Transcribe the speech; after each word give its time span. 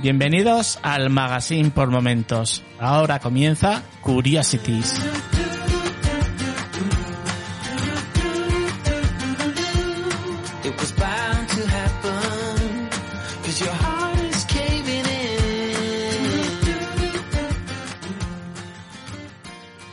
Bienvenidos 0.00 0.78
al 0.82 1.10
Magazine 1.10 1.70
por 1.70 1.90
Momentos. 1.90 2.62
Ahora 2.78 3.18
comienza 3.18 3.82
Curiosities. 4.00 5.02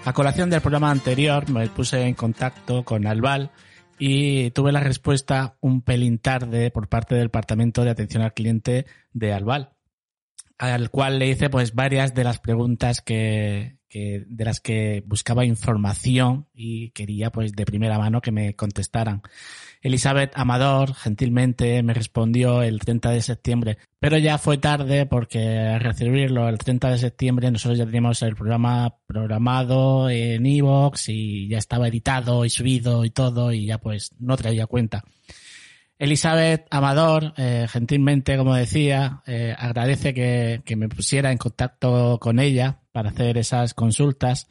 A 0.06 0.14
colación 0.14 0.52
del 0.52 0.62
programa 0.62 0.92
anterior 0.92 1.50
me 1.50 1.68
puse 1.70 2.04
en 2.04 2.14
contacto 2.14 2.84
con 2.86 3.08
Albal 3.08 3.50
y 3.98 4.52
tuve 4.52 4.72
la 4.72 4.82
respuesta 4.82 5.56
un 5.62 5.82
pelín 5.82 6.20
tarde 6.20 6.70
por 6.70 6.90
parte 6.90 7.16
del 7.16 7.26
Departamento 7.26 7.84
de 7.84 7.90
Atención 7.90 8.22
al 8.22 8.36
Cliente 8.36 8.86
de 9.14 9.34
Albal, 9.34 9.75
al 10.58 10.90
cual 10.90 11.20
le 11.20 11.28
hice 11.30 11.50
pues 11.50 11.74
varias 11.76 12.14
de 12.14 12.24
las 12.24 12.40
preguntas 12.40 13.02
que, 13.02 13.78
que- 13.90 14.24
de 14.28 14.46
las 14.46 14.60
que 14.60 15.04
buscaba 15.06 15.46
información 15.46 16.48
y 16.54 16.92
quería 16.92 17.32
pues 17.32 17.52
de 17.54 17.66
primera 17.66 17.98
mano 17.98 18.22
que 18.22 18.32
me 18.32 18.56
contestaran. 18.56 19.22
Elizabeth 19.82 20.32
Amador 20.36 20.94
gentilmente 20.96 21.84
me 21.84 21.94
respondió 21.94 22.64
el 22.64 22.80
30 22.80 23.12
de 23.12 23.22
septiembre, 23.22 23.78
pero 24.00 24.18
ya 24.18 24.38
fue 24.38 24.58
tarde 24.58 25.06
porque 25.06 25.60
al 25.60 25.80
recibirlo 25.82 26.50
el 26.50 26.58
30 26.58 26.90
de 26.90 26.98
septiembre 26.98 27.52
nosotros 27.52 27.78
ya 27.78 27.86
teníamos 27.86 28.22
el 28.24 28.36
programa 28.36 28.96
programado 29.06 30.10
en 30.10 30.46
Evox 30.46 31.10
y 31.10 31.48
ya 31.50 31.58
estaba 31.60 31.88
editado 31.88 32.46
y 32.46 32.50
subido 32.50 33.06
y 33.06 33.12
todo 33.12 33.52
y 33.52 33.66
ya 33.66 33.78
pues 33.78 34.12
no 34.20 34.38
traía 34.38 34.66
cuenta. 34.66 35.04
Elizabeth 35.98 36.68
Amador, 36.72 37.34
eh, 37.38 37.68
gentilmente, 37.70 38.38
como 38.38 38.54
decía, 38.54 39.22
eh, 39.26 39.56
agradece 39.58 40.14
que, 40.14 40.62
que 40.66 40.76
me 40.76 40.90
pusiera 40.90 41.32
en 41.32 41.38
contacto 41.38 42.20
con 42.20 42.40
ella 42.40 42.80
para 42.92 43.10
hacer 43.10 43.38
esas 43.38 43.74
consultas 43.74 44.48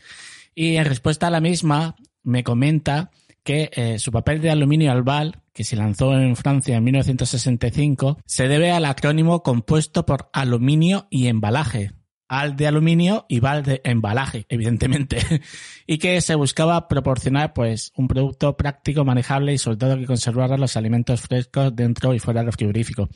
y 0.54 0.76
en 0.76 0.84
respuesta 0.84 1.26
a 1.26 1.30
la 1.30 1.40
misma 1.40 1.96
me 2.22 2.44
comenta 2.44 3.10
que 3.42 3.70
eh, 3.74 3.98
su 3.98 4.10
papel 4.10 4.40
de 4.40 4.50
aluminio 4.50 4.90
albal, 4.90 5.42
que 5.52 5.64
se 5.64 5.76
lanzó 5.76 6.14
en 6.14 6.34
Francia 6.34 6.76
en 6.76 6.84
1965, 6.84 8.18
se 8.24 8.48
debe 8.48 8.72
al 8.72 8.86
acrónimo 8.86 9.42
compuesto 9.42 10.06
por 10.06 10.30
aluminio 10.32 11.06
y 11.10 11.26
embalaje. 11.26 11.92
Al 12.28 12.56
de 12.56 12.66
aluminio 12.66 13.26
y 13.28 13.40
val 13.40 13.62
de 13.62 13.80
embalaje, 13.84 14.46
evidentemente. 14.48 15.18
y 15.86 15.98
que 15.98 16.20
se 16.20 16.34
buscaba 16.34 16.88
proporcionar 16.88 17.52
pues 17.52 17.92
un 17.96 18.08
producto 18.08 18.56
práctico, 18.56 19.04
manejable 19.04 19.52
y 19.52 19.58
sobre 19.58 19.76
todo 19.76 19.98
que 19.98 20.06
conservara 20.06 20.56
los 20.56 20.76
alimentos 20.76 21.20
frescos 21.20 21.74
dentro 21.76 22.14
y 22.14 22.18
fuera 22.18 22.42
del 22.42 22.52
frigorífico. 22.52 23.08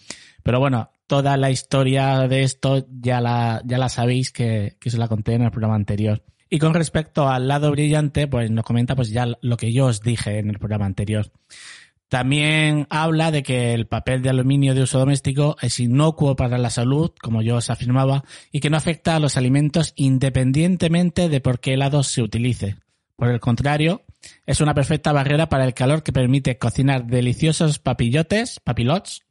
Pero 0.42 0.60
bueno, 0.60 0.90
toda 1.06 1.36
la 1.36 1.50
historia 1.50 2.28
de 2.28 2.42
esto 2.42 2.86
ya 2.90 3.20
la, 3.20 3.62
ya 3.64 3.78
la 3.78 3.88
sabéis 3.88 4.30
que, 4.30 4.76
que 4.78 4.90
os 4.90 4.98
la 4.98 5.08
conté 5.08 5.34
en 5.34 5.42
el 5.42 5.50
programa 5.50 5.74
anterior. 5.74 6.22
Y 6.50 6.58
con 6.58 6.72
respecto 6.72 7.28
al 7.28 7.46
lado 7.46 7.70
brillante, 7.70 8.26
pues 8.26 8.50
nos 8.50 8.64
comenta 8.64 8.96
pues 8.96 9.10
ya 9.10 9.26
lo 9.40 9.56
que 9.56 9.72
yo 9.72 9.86
os 9.86 10.00
dije 10.00 10.38
en 10.38 10.48
el 10.48 10.58
programa 10.58 10.86
anterior. 10.86 11.30
También 12.08 12.86
habla 12.88 13.30
de 13.30 13.42
que 13.42 13.74
el 13.74 13.86
papel 13.86 14.22
de 14.22 14.30
aluminio 14.30 14.74
de 14.74 14.82
uso 14.82 14.98
doméstico 14.98 15.56
es 15.60 15.78
inocuo 15.78 16.36
para 16.36 16.56
la 16.56 16.70
salud, 16.70 17.12
como 17.20 17.42
yo 17.42 17.56
os 17.56 17.68
afirmaba, 17.68 18.24
y 18.50 18.60
que 18.60 18.70
no 18.70 18.78
afecta 18.78 19.14
a 19.14 19.20
los 19.20 19.36
alimentos 19.36 19.92
independientemente 19.94 21.28
de 21.28 21.40
por 21.40 21.60
qué 21.60 21.76
lado 21.76 22.02
se 22.02 22.22
utilice. 22.22 22.76
Por 23.16 23.28
el 23.28 23.40
contrario, 23.40 24.04
es 24.46 24.60
una 24.60 24.74
perfecta 24.74 25.12
barrera 25.12 25.48
para 25.48 25.64
el 25.64 25.74
calor 25.74 26.02
que 26.02 26.12
permite 26.12 26.56
cocinar 26.56 27.06
deliciosos 27.06 27.78
papillotes, 27.78 28.60
papilots, 28.60 29.22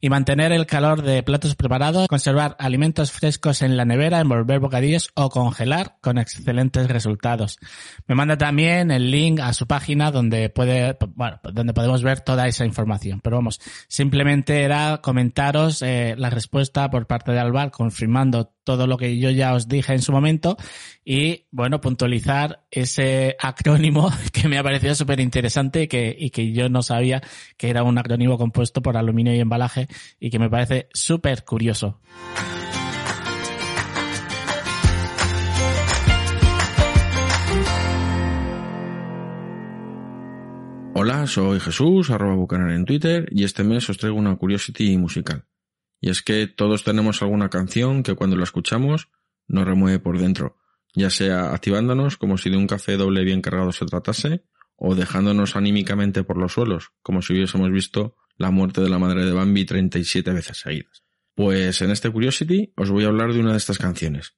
y 0.00 0.10
mantener 0.10 0.52
el 0.52 0.66
calor 0.66 1.02
de 1.02 1.22
platos 1.22 1.54
preparados, 1.54 2.08
conservar 2.08 2.56
alimentos 2.58 3.12
frescos 3.12 3.62
en 3.62 3.76
la 3.76 3.84
nevera, 3.84 4.20
envolver 4.20 4.60
bocadillos 4.60 5.10
o 5.14 5.30
congelar 5.30 5.96
con 6.00 6.18
excelentes 6.18 6.88
resultados. 6.88 7.58
Me 8.06 8.14
manda 8.14 8.36
también 8.36 8.90
el 8.90 9.10
link 9.10 9.40
a 9.40 9.52
su 9.52 9.66
página 9.66 10.10
donde 10.10 10.48
puede, 10.48 10.96
bueno, 11.14 11.40
donde 11.42 11.74
podemos 11.74 12.02
ver 12.02 12.20
toda 12.20 12.46
esa 12.46 12.64
información. 12.64 13.20
Pero 13.22 13.36
vamos, 13.36 13.60
simplemente 13.88 14.62
era 14.62 15.00
comentaros 15.02 15.82
eh, 15.82 16.14
la 16.16 16.30
respuesta 16.30 16.90
por 16.90 17.06
parte 17.06 17.32
de 17.32 17.40
Alvar 17.40 17.70
confirmando 17.70 18.52
todo 18.66 18.88
lo 18.88 18.96
que 18.98 19.18
yo 19.18 19.30
ya 19.30 19.54
os 19.54 19.68
dije 19.68 19.92
en 19.92 20.02
su 20.02 20.10
momento 20.10 20.56
y 21.04 21.46
bueno, 21.52 21.80
puntualizar 21.80 22.66
ese 22.70 23.36
acrónimo 23.40 24.10
que 24.32 24.48
me 24.48 24.58
ha 24.58 24.62
parecido 24.64 24.94
súper 24.96 25.20
interesante 25.20 25.82
y 25.82 25.86
que, 25.86 26.14
y 26.18 26.30
que 26.30 26.52
yo 26.52 26.68
no 26.68 26.82
sabía 26.82 27.22
que 27.56 27.70
era 27.70 27.84
un 27.84 27.96
acrónimo 27.96 28.36
compuesto 28.36 28.82
por 28.82 28.96
aluminio 28.96 29.32
y 29.32 29.38
embalaje 29.38 29.85
y 30.20 30.30
que 30.30 30.38
me 30.38 30.50
parece 30.50 30.88
súper 30.92 31.44
curioso. 31.44 32.00
Hola, 40.98 41.26
soy 41.26 41.60
Jesús, 41.60 42.08
arroba 42.08 42.34
Bucanar 42.36 42.70
en 42.70 42.86
Twitter, 42.86 43.28
y 43.30 43.44
este 43.44 43.62
mes 43.64 43.88
os 43.90 43.98
traigo 43.98 44.16
una 44.16 44.36
curiosity 44.36 44.96
musical. 44.96 45.44
Y 46.00 46.08
es 46.08 46.22
que 46.22 46.46
todos 46.46 46.84
tenemos 46.84 47.20
alguna 47.20 47.50
canción 47.50 48.02
que 48.02 48.14
cuando 48.14 48.34
la 48.34 48.44
escuchamos 48.44 49.10
nos 49.46 49.66
remueve 49.66 49.98
por 49.98 50.18
dentro, 50.18 50.56
ya 50.94 51.10
sea 51.10 51.52
activándonos 51.52 52.16
como 52.16 52.38
si 52.38 52.48
de 52.48 52.56
un 52.56 52.66
café 52.66 52.96
doble 52.96 53.24
bien 53.24 53.42
cargado 53.42 53.72
se 53.72 53.84
tratase, 53.84 54.44
o 54.74 54.94
dejándonos 54.94 55.54
anímicamente 55.54 56.24
por 56.24 56.38
los 56.38 56.54
suelos, 56.54 56.92
como 57.02 57.20
si 57.20 57.34
hubiésemos 57.34 57.70
visto 57.70 58.16
la 58.36 58.50
muerte 58.50 58.80
de 58.80 58.88
la 58.88 58.98
madre 58.98 59.24
de 59.24 59.32
Bambi 59.32 59.64
37 59.64 60.32
veces 60.32 60.58
seguidas. 60.58 61.02
Pues 61.34 61.82
en 61.82 61.90
este 61.90 62.10
Curiosity 62.10 62.72
os 62.76 62.90
voy 62.90 63.04
a 63.04 63.08
hablar 63.08 63.32
de 63.32 63.40
una 63.40 63.52
de 63.52 63.58
estas 63.58 63.78
canciones. 63.78 64.36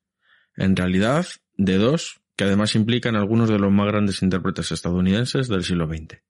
En 0.57 0.75
realidad, 0.75 1.27
de 1.57 1.77
dos, 1.77 2.21
que 2.37 2.45
además 2.45 2.75
implican 2.75 3.17
algunos 3.17 3.49
de 3.49 3.59
los 3.59 3.73
más 3.73 3.87
grandes 3.87 4.23
intérpretes 4.23 4.73
estadounidenses 4.73 5.49
del 5.49 5.65
siglo 5.65 5.87
XX. 5.87 6.23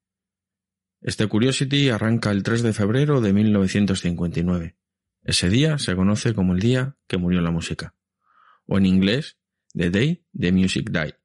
Este 1.01 1.27
Curiosity 1.27 1.89
arranca 1.89 2.31
el 2.31 2.43
3 2.43 2.61
de 2.61 2.73
febrero 2.73 3.21
de 3.21 3.33
1959. 3.33 4.75
Ese 5.23 5.49
día 5.49 5.77
se 5.77 5.95
conoce 5.95 6.33
como 6.33 6.53
el 6.53 6.59
día 6.59 6.97
que 7.07 7.17
murió 7.17 7.41
la 7.41 7.51
música. 7.51 7.95
O 8.65 8.77
en 8.77 8.85
inglés, 8.85 9.37
The 9.73 9.89
Day 9.89 10.25
the 10.37 10.51
Music 10.51 10.89
Died. 10.91 11.15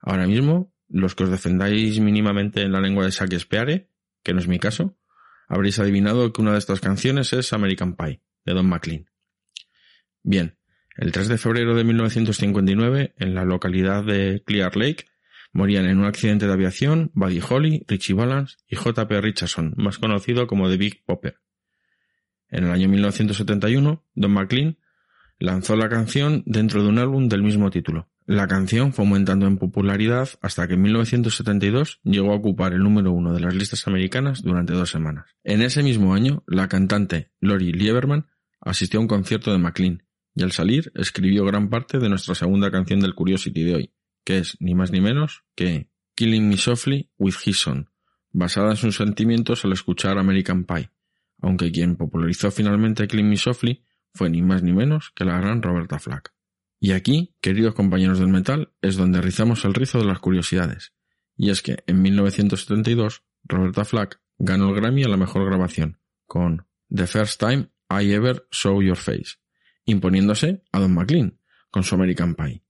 Ahora 0.00 0.26
mismo, 0.26 0.72
los 0.88 1.14
que 1.14 1.24
os 1.24 1.30
defendáis 1.30 1.98
mínimamente 2.00 2.62
en 2.62 2.72
la 2.72 2.80
lengua 2.80 3.04
de 3.04 3.10
Shakespeare, 3.10 3.88
que 4.22 4.34
no 4.34 4.40
es 4.40 4.48
mi 4.48 4.58
caso, 4.58 4.96
habréis 5.52 5.78
adivinado 5.78 6.32
que 6.32 6.40
una 6.40 6.52
de 6.52 6.58
estas 6.58 6.80
canciones 6.80 7.34
es 7.34 7.52
American 7.52 7.94
Pie, 7.94 8.22
de 8.46 8.54
Don 8.54 8.66
McLean. 8.66 9.10
Bien, 10.22 10.56
el 10.96 11.12
3 11.12 11.28
de 11.28 11.36
febrero 11.36 11.74
de 11.74 11.84
1959, 11.84 13.12
en 13.18 13.34
la 13.34 13.44
localidad 13.44 14.02
de 14.02 14.42
Clear 14.46 14.74
Lake, 14.78 15.04
morían 15.52 15.84
en 15.84 15.98
un 15.98 16.06
accidente 16.06 16.46
de 16.46 16.54
aviación 16.54 17.10
Buddy 17.12 17.42
Holly, 17.46 17.84
Richie 17.86 18.14
Valens 18.14 18.56
y 18.66 18.76
J.P. 18.76 19.20
Richardson, 19.20 19.74
más 19.76 19.98
conocido 19.98 20.46
como 20.46 20.70
The 20.70 20.78
Big 20.78 21.04
Popper. 21.04 21.36
En 22.48 22.64
el 22.64 22.70
año 22.70 22.88
1971, 22.88 24.02
Don 24.14 24.32
McLean 24.32 24.78
lanzó 25.38 25.76
la 25.76 25.90
canción 25.90 26.42
dentro 26.46 26.82
de 26.82 26.88
un 26.88 26.98
álbum 26.98 27.28
del 27.28 27.42
mismo 27.42 27.70
título. 27.70 28.08
La 28.32 28.48
canción 28.48 28.94
fue 28.94 29.04
aumentando 29.04 29.46
en 29.46 29.58
popularidad 29.58 30.26
hasta 30.40 30.66
que 30.66 30.72
en 30.72 30.80
1972 30.80 32.00
llegó 32.02 32.32
a 32.32 32.36
ocupar 32.36 32.72
el 32.72 32.82
número 32.82 33.12
uno 33.12 33.34
de 33.34 33.40
las 33.40 33.54
listas 33.54 33.86
americanas 33.86 34.40
durante 34.40 34.72
dos 34.72 34.88
semanas. 34.88 35.26
En 35.44 35.60
ese 35.60 35.82
mismo 35.82 36.14
año, 36.14 36.42
la 36.46 36.66
cantante 36.66 37.30
Lori 37.40 37.74
Lieberman 37.74 38.28
asistió 38.58 38.98
a 38.98 39.02
un 39.02 39.06
concierto 39.06 39.52
de 39.52 39.58
McLean 39.58 40.04
y 40.34 40.44
al 40.44 40.52
salir 40.52 40.90
escribió 40.94 41.44
gran 41.44 41.68
parte 41.68 41.98
de 41.98 42.08
nuestra 42.08 42.34
segunda 42.34 42.70
canción 42.70 43.00
del 43.00 43.14
Curiosity 43.14 43.64
de 43.64 43.74
hoy, 43.74 43.94
que 44.24 44.38
es 44.38 44.56
ni 44.60 44.74
más 44.74 44.92
ni 44.92 45.02
menos 45.02 45.44
que 45.54 45.90
Killing 46.14 46.48
Me 46.48 46.56
Softly 46.56 47.10
with 47.18 47.34
His 47.44 47.58
Son, 47.58 47.90
basada 48.30 48.70
en 48.70 48.76
sus 48.78 48.96
sentimientos 48.96 49.62
al 49.66 49.74
escuchar 49.74 50.16
American 50.16 50.64
Pie, 50.64 50.88
aunque 51.42 51.70
quien 51.70 51.96
popularizó 51.96 52.50
finalmente 52.50 53.06
Killing 53.06 53.28
Me 53.28 53.36
Softly 53.36 53.84
fue 54.14 54.30
ni 54.30 54.40
más 54.40 54.62
ni 54.62 54.72
menos 54.72 55.12
que 55.14 55.26
la 55.26 55.36
gran 55.36 55.60
Roberta 55.60 55.98
Flack. 55.98 56.32
Y 56.84 56.90
aquí, 56.90 57.32
queridos 57.40 57.76
compañeros 57.76 58.18
del 58.18 58.26
metal, 58.26 58.72
es 58.82 58.96
donde 58.96 59.20
rizamos 59.20 59.64
el 59.64 59.72
rizo 59.72 60.00
de 60.00 60.04
las 60.04 60.18
curiosidades. 60.18 60.92
Y 61.36 61.50
es 61.50 61.62
que 61.62 61.84
en 61.86 62.02
1972, 62.02 63.22
Roberta 63.44 63.84
Flack 63.84 64.20
ganó 64.36 64.68
el 64.70 64.74
Grammy 64.74 65.04
a 65.04 65.08
la 65.08 65.16
mejor 65.16 65.46
grabación, 65.46 66.00
con 66.26 66.66
The 66.88 67.06
First 67.06 67.38
Time 67.38 67.70
I 67.88 68.10
Ever 68.10 68.48
Saw 68.50 68.82
Your 68.82 68.96
Face, 68.96 69.36
imponiéndose 69.84 70.64
a 70.72 70.80
Don 70.80 70.92
McLean 70.92 71.38
con 71.70 71.84
su 71.84 71.94
American 71.94 72.34
Pie. 72.34 72.64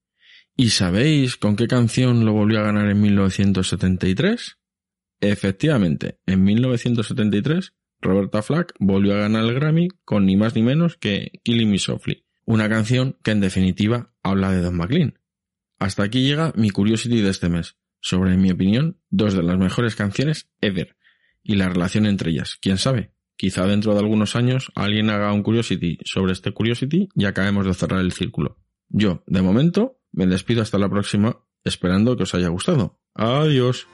¿Y 0.56 0.68
sabéis 0.68 1.38
con 1.38 1.56
qué 1.56 1.66
canción 1.66 2.26
lo 2.26 2.34
volvió 2.34 2.60
a 2.60 2.64
ganar 2.64 2.90
en 2.90 3.00
1973? 3.00 4.58
Efectivamente, 5.22 6.18
en 6.26 6.44
1973, 6.44 7.72
Roberta 8.02 8.42
Flack 8.42 8.74
volvió 8.78 9.14
a 9.14 9.20
ganar 9.20 9.46
el 9.46 9.54
Grammy 9.54 9.88
con 10.04 10.26
ni 10.26 10.36
más 10.36 10.54
ni 10.54 10.60
menos 10.60 10.98
que 10.98 11.40
Killing 11.44 11.70
Me 11.70 11.78
Softly, 11.78 12.26
una 12.52 12.68
canción 12.68 13.16
que 13.22 13.30
en 13.30 13.40
definitiva 13.40 14.12
habla 14.22 14.52
de 14.52 14.60
Don 14.60 14.76
McLean. 14.76 15.18
Hasta 15.78 16.02
aquí 16.02 16.22
llega 16.22 16.52
mi 16.54 16.68
Curiosity 16.68 17.22
de 17.22 17.30
este 17.30 17.48
mes, 17.48 17.76
sobre, 18.00 18.34
en 18.34 18.42
mi 18.42 18.50
opinión, 18.50 19.00
dos 19.08 19.32
de 19.32 19.42
las 19.42 19.56
mejores 19.56 19.96
canciones 19.96 20.50
ever, 20.60 20.96
y 21.42 21.56
la 21.56 21.70
relación 21.70 22.04
entre 22.04 22.30
ellas. 22.30 22.58
¿Quién 22.60 22.76
sabe? 22.76 23.14
Quizá 23.36 23.66
dentro 23.66 23.94
de 23.94 24.00
algunos 24.00 24.36
años 24.36 24.70
alguien 24.74 25.08
haga 25.08 25.32
un 25.32 25.42
Curiosity 25.42 25.98
sobre 26.04 26.34
este 26.34 26.52
Curiosity 26.52 27.08
y 27.14 27.24
acabemos 27.24 27.64
de 27.64 27.72
cerrar 27.72 28.00
el 28.00 28.12
círculo. 28.12 28.58
Yo, 28.90 29.24
de 29.26 29.40
momento, 29.40 29.98
me 30.12 30.26
despido 30.26 30.60
hasta 30.60 30.76
la 30.76 30.90
próxima, 30.90 31.38
esperando 31.64 32.18
que 32.18 32.24
os 32.24 32.34
haya 32.34 32.48
gustado. 32.48 33.00
Adiós. 33.14 33.86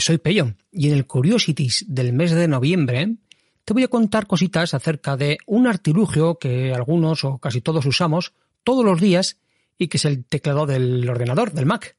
Soy 0.00 0.18
Peyo 0.18 0.54
y 0.72 0.88
en 0.88 0.94
el 0.94 1.06
Curiosities 1.06 1.84
del 1.88 2.12
mes 2.12 2.32
de 2.32 2.48
noviembre 2.48 3.16
te 3.64 3.72
voy 3.72 3.84
a 3.84 3.88
contar 3.88 4.26
cositas 4.26 4.74
acerca 4.74 5.16
de 5.16 5.38
un 5.46 5.66
artilugio 5.66 6.38
que 6.38 6.72
algunos 6.74 7.24
o 7.24 7.38
casi 7.38 7.60
todos 7.60 7.86
usamos 7.86 8.32
todos 8.64 8.84
los 8.84 9.00
días 9.00 9.38
y 9.78 9.88
que 9.88 9.96
es 9.96 10.04
el 10.04 10.24
teclado 10.24 10.66
del 10.66 11.08
ordenador, 11.08 11.52
del 11.52 11.66
Mac, 11.66 11.96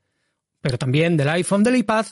pero 0.60 0.78
también 0.78 1.18
del 1.18 1.30
iPhone, 1.30 1.64
del 1.64 1.78
iPad 1.78 2.06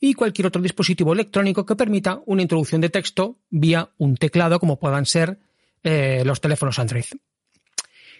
y 0.00 0.14
cualquier 0.14 0.46
otro 0.46 0.60
dispositivo 0.60 1.12
electrónico 1.12 1.64
que 1.64 1.76
permita 1.76 2.20
una 2.26 2.42
introducción 2.42 2.80
de 2.80 2.90
texto 2.90 3.38
vía 3.50 3.90
un 3.98 4.16
teclado 4.16 4.58
como 4.58 4.78
puedan 4.78 5.06
ser 5.06 5.38
eh, 5.82 6.22
los 6.24 6.40
teléfonos 6.40 6.78
Android. 6.78 7.04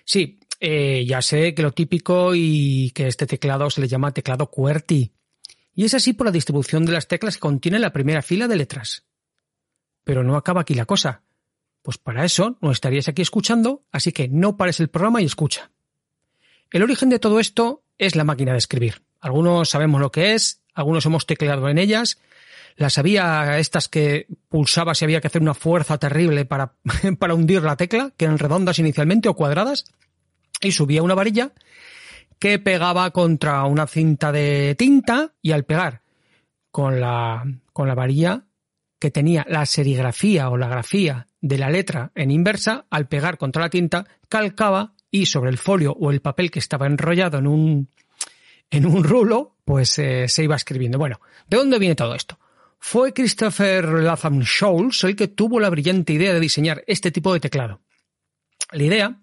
Sí, 0.05 0.39
eh, 0.61 1.05
ya 1.07 1.21
sé 1.23 1.55
que 1.55 1.63
lo 1.63 1.73
típico 1.73 2.35
y 2.35 2.91
que 2.95 3.09
este 3.09 3.27
teclado 3.27 3.69
se 3.69 3.81
le 3.81 3.89
llama 3.89 4.13
teclado 4.13 4.51
QWERTY 4.51 5.13
y 5.75 5.85
es 5.85 5.95
así 5.95 6.13
por 6.13 6.27
la 6.27 6.33
distribución 6.33 6.85
de 6.85 6.93
las 6.93 7.09
teclas 7.09 7.35
que 7.35 7.41
contiene 7.41 7.79
la 7.79 7.93
primera 7.93 8.23
fila 8.23 8.49
de 8.49 8.57
letras. 8.57 9.05
Pero 10.05 10.23
no 10.23 10.37
acaba 10.37 10.61
aquí 10.61 10.75
la 10.75 10.87
cosa. 10.87 11.23
Pues 11.83 11.99
para 11.99 12.25
eso 12.25 12.57
no 12.61 12.71
estarías 12.71 13.09
aquí 13.09 13.23
escuchando, 13.23 13.85
así 13.91 14.13
que 14.13 14.29
no 14.29 14.57
pares 14.57 14.81
el 14.81 14.89
programa 14.89 15.21
y 15.21 15.27
escucha. 15.27 15.71
El 16.71 16.83
origen 16.83 17.09
de 17.11 17.19
todo 17.19 17.41
esto 17.41 17.83
es 17.99 18.17
la 18.17 18.25
máquina 18.25 18.53
de 18.53 18.59
escribir. 18.59 19.03
Algunos 19.21 19.71
sabemos 19.71 20.01
lo 20.01 20.11
que 20.11 20.35
es, 20.35 20.63
algunos 20.75 21.05
hemos 21.07 21.27
tecleado 21.27 21.69
en 21.69 21.79
ellas. 21.79 22.19
Las 22.77 22.99
había 22.99 23.59
estas 23.59 23.89
que 23.89 24.27
pulsabas 24.49 25.01
y 25.01 25.05
había 25.05 25.21
que 25.21 25.27
hacer 25.27 25.43
una 25.43 25.55
fuerza 25.55 25.99
terrible 25.99 26.45
para, 26.45 26.75
para 27.19 27.35
hundir 27.35 27.63
la 27.63 27.77
tecla, 27.77 28.13
que 28.17 28.25
eran 28.25 28.39
redondas 28.39 28.79
inicialmente 28.79 29.29
o 29.29 29.35
cuadradas, 29.35 29.85
y 30.61 30.73
subía 30.73 31.03
una 31.03 31.15
varilla 31.15 31.53
que 32.45 32.59
pegaba 32.59 33.11
contra 33.11 33.65
una 33.65 33.87
cinta 33.87 34.31
de 34.31 34.75
tinta 34.75 35.33
y 35.41 35.53
al 35.53 35.65
pegar 35.65 36.03
con 36.71 37.01
la, 37.01 37.43
con 37.73 37.89
la 37.89 37.95
varilla 37.95 38.45
que 38.99 39.11
tenía 39.11 39.47
la 39.49 39.65
serigrafía 39.65 40.51
o 40.51 40.59
la 40.59 40.69
grafía 40.69 41.27
de 41.41 41.57
la 41.57 41.71
letra 41.71 42.13
en 42.15 42.31
inversa, 42.31 42.85
al 42.91 43.09
pegar 43.09 43.39
contra 43.39 43.63
la 43.63 43.71
tinta, 43.71 44.05
calcaba 44.29 44.93
y 45.11 45.25
sobre 45.25 45.49
el 45.49 45.57
folio 45.57 45.93
o 45.99 46.11
el 46.11 46.21
papel 46.21 46.51
que 46.51 46.59
estaba 46.59 46.87
enrollado 46.87 47.39
en 47.39 47.47
un, 47.47 47.89
en 48.71 48.85
un 48.85 49.05
rulo, 49.05 49.57
pues 49.65 49.99
eh, 49.99 50.29
se 50.29 50.45
iba 50.45 50.55
escribiendo. 50.55 50.99
Bueno, 50.99 51.23
¿de 51.49 51.57
dónde 51.57 51.79
viene 51.79 51.95
todo 51.95 52.15
esto? 52.15 52.39
Fue 52.79 53.15
Christopher 53.15 53.87
Latham 53.87 54.43
Scholes 54.43 55.03
el 55.05 55.17
que 55.17 55.29
tuvo 55.29 55.61
la 55.61 55.71
brillante 55.71 56.13
idea 56.13 56.35
de 56.35 56.41
diseñar 56.41 56.85
este 56.87 57.11
tipo 57.11 57.33
de 57.33 57.41
teclado. 57.41 57.81
La 58.71 58.83
idea 58.83 59.19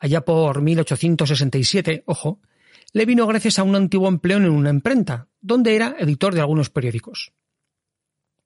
allá 0.00 0.22
por 0.22 0.62
1867, 0.62 2.02
ojo, 2.06 2.40
le 2.96 3.04
vino 3.04 3.26
gracias 3.26 3.58
a 3.58 3.62
un 3.62 3.76
antiguo 3.76 4.08
empleo 4.08 4.38
en 4.38 4.48
una 4.48 4.70
imprenta, 4.70 5.28
donde 5.42 5.76
era 5.76 5.96
editor 5.98 6.34
de 6.34 6.40
algunos 6.40 6.70
periódicos. 6.70 7.34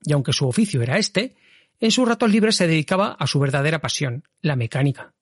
Y 0.02 0.12
aunque 0.12 0.32
su 0.32 0.48
oficio 0.48 0.82
era 0.82 0.98
este, 0.98 1.36
en 1.78 1.92
sus 1.92 2.08
ratos 2.08 2.32
libres 2.32 2.56
se 2.56 2.66
dedicaba 2.66 3.12
a 3.12 3.28
su 3.28 3.38
verdadera 3.38 3.80
pasión, 3.80 4.24
la 4.40 4.56
mecánica. 4.56 5.14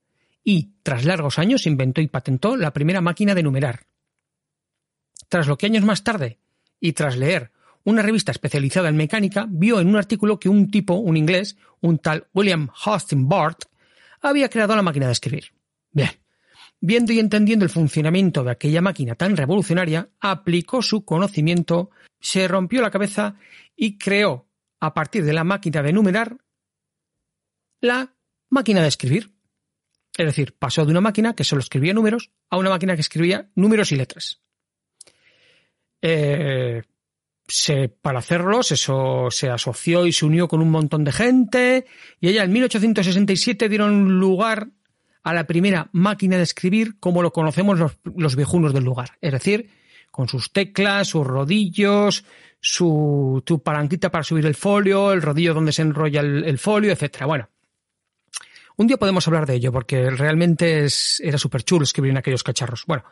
Y, 0.42 0.70
tras 0.82 1.04
largos 1.04 1.38
años, 1.38 1.66
inventó 1.66 2.00
y 2.00 2.06
patentó 2.06 2.56
la 2.56 2.72
primera 2.72 3.02
máquina 3.02 3.34
de 3.34 3.42
numerar. 3.42 3.86
Tras 5.28 5.46
lo 5.46 5.58
que 5.58 5.66
años 5.66 5.84
más 5.84 6.02
tarde, 6.04 6.38
y 6.80 6.94
tras 6.94 7.18
leer 7.18 7.52
una 7.84 8.00
revista 8.00 8.32
especializada 8.32 8.88
en 8.88 8.96
mecánica, 8.96 9.46
vio 9.46 9.78
en 9.78 9.88
un 9.88 9.96
artículo 9.96 10.40
que 10.40 10.48
un 10.48 10.70
tipo, 10.70 10.94
un 10.94 11.18
inglés, 11.18 11.58
un 11.82 11.98
tal 11.98 12.28
William 12.32 12.70
Hostin 12.86 13.28
Bart, 13.28 13.64
había 14.22 14.48
creado 14.48 14.74
la 14.74 14.80
máquina 14.80 15.04
de 15.04 15.12
escribir. 15.12 15.52
Bien. 15.92 16.12
Viendo 16.80 17.12
y 17.12 17.18
entendiendo 17.18 17.64
el 17.64 17.70
funcionamiento 17.70 18.44
de 18.44 18.52
aquella 18.52 18.80
máquina 18.80 19.14
tan 19.14 19.36
revolucionaria, 19.36 20.10
aplicó 20.20 20.80
su 20.80 21.04
conocimiento, 21.04 21.90
se 22.20 22.46
rompió 22.46 22.82
la 22.82 22.90
cabeza 22.90 23.34
y 23.74 23.98
creó, 23.98 24.48
a 24.80 24.94
partir 24.94 25.24
de 25.24 25.32
la 25.32 25.44
máquina 25.44 25.82
de 25.82 25.92
numerar, 25.92 26.38
la 27.80 28.14
máquina 28.48 28.82
de 28.82 28.88
escribir. 28.88 29.32
Es 30.16 30.26
decir, 30.26 30.54
pasó 30.56 30.84
de 30.84 30.92
una 30.92 31.00
máquina 31.00 31.34
que 31.34 31.44
solo 31.44 31.60
escribía 31.60 31.94
números 31.94 32.30
a 32.50 32.56
una 32.56 32.70
máquina 32.70 32.94
que 32.94 33.02
escribía 33.02 33.50
números 33.54 33.92
y 33.92 33.96
letras. 33.96 34.40
Eh, 36.00 36.82
se, 37.46 37.88
para 37.88 38.18
hacerlos, 38.18 38.70
eso 38.72 39.28
se 39.30 39.48
asoció 39.48 40.06
y 40.06 40.12
se 40.12 40.26
unió 40.26 40.48
con 40.48 40.60
un 40.60 40.70
montón 40.70 41.02
de 41.02 41.12
gente, 41.12 41.86
y 42.20 42.28
allá 42.28 42.44
en 42.44 42.52
1867 42.52 43.68
dieron 43.68 44.18
lugar 44.18 44.68
a 45.28 45.34
la 45.34 45.46
primera 45.46 45.90
máquina 45.92 46.38
de 46.38 46.42
escribir 46.42 46.98
como 47.00 47.22
lo 47.22 47.34
conocemos 47.34 47.78
los, 47.78 47.98
los 48.16 48.34
viejunos 48.34 48.72
del 48.72 48.84
lugar. 48.84 49.18
Es 49.20 49.32
decir, 49.32 49.68
con 50.10 50.26
sus 50.26 50.54
teclas, 50.54 51.08
sus 51.08 51.26
rodillos, 51.26 52.24
su, 52.62 53.42
tu 53.44 53.62
palanquita 53.62 54.10
para 54.10 54.24
subir 54.24 54.46
el 54.46 54.54
folio, 54.54 55.12
el 55.12 55.20
rodillo 55.20 55.52
donde 55.52 55.72
se 55.72 55.82
enrolla 55.82 56.22
el, 56.22 56.58
folio, 56.58 56.92
etcétera. 56.92 57.26
Bueno, 57.26 57.50
un 58.78 58.86
día 58.86 58.96
podemos 58.96 59.28
hablar 59.28 59.44
de 59.44 59.56
ello 59.56 59.70
porque 59.70 60.08
realmente 60.08 60.84
es, 60.84 61.20
era 61.20 61.36
súper 61.36 61.62
chulo 61.62 61.84
escribir 61.84 62.12
en 62.12 62.16
aquellos 62.16 62.42
cacharros. 62.42 62.84
Bueno, 62.86 63.04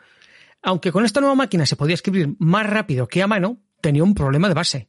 aunque 0.62 0.92
con 0.92 1.04
esta 1.04 1.20
nueva 1.20 1.34
máquina 1.34 1.66
se 1.66 1.76
podía 1.76 1.96
escribir 1.96 2.34
más 2.38 2.64
rápido 2.64 3.08
que 3.08 3.22
a 3.22 3.26
mano, 3.26 3.60
tenía 3.82 4.02
un 4.02 4.14
problema 4.14 4.48
de 4.48 4.54
base. 4.54 4.88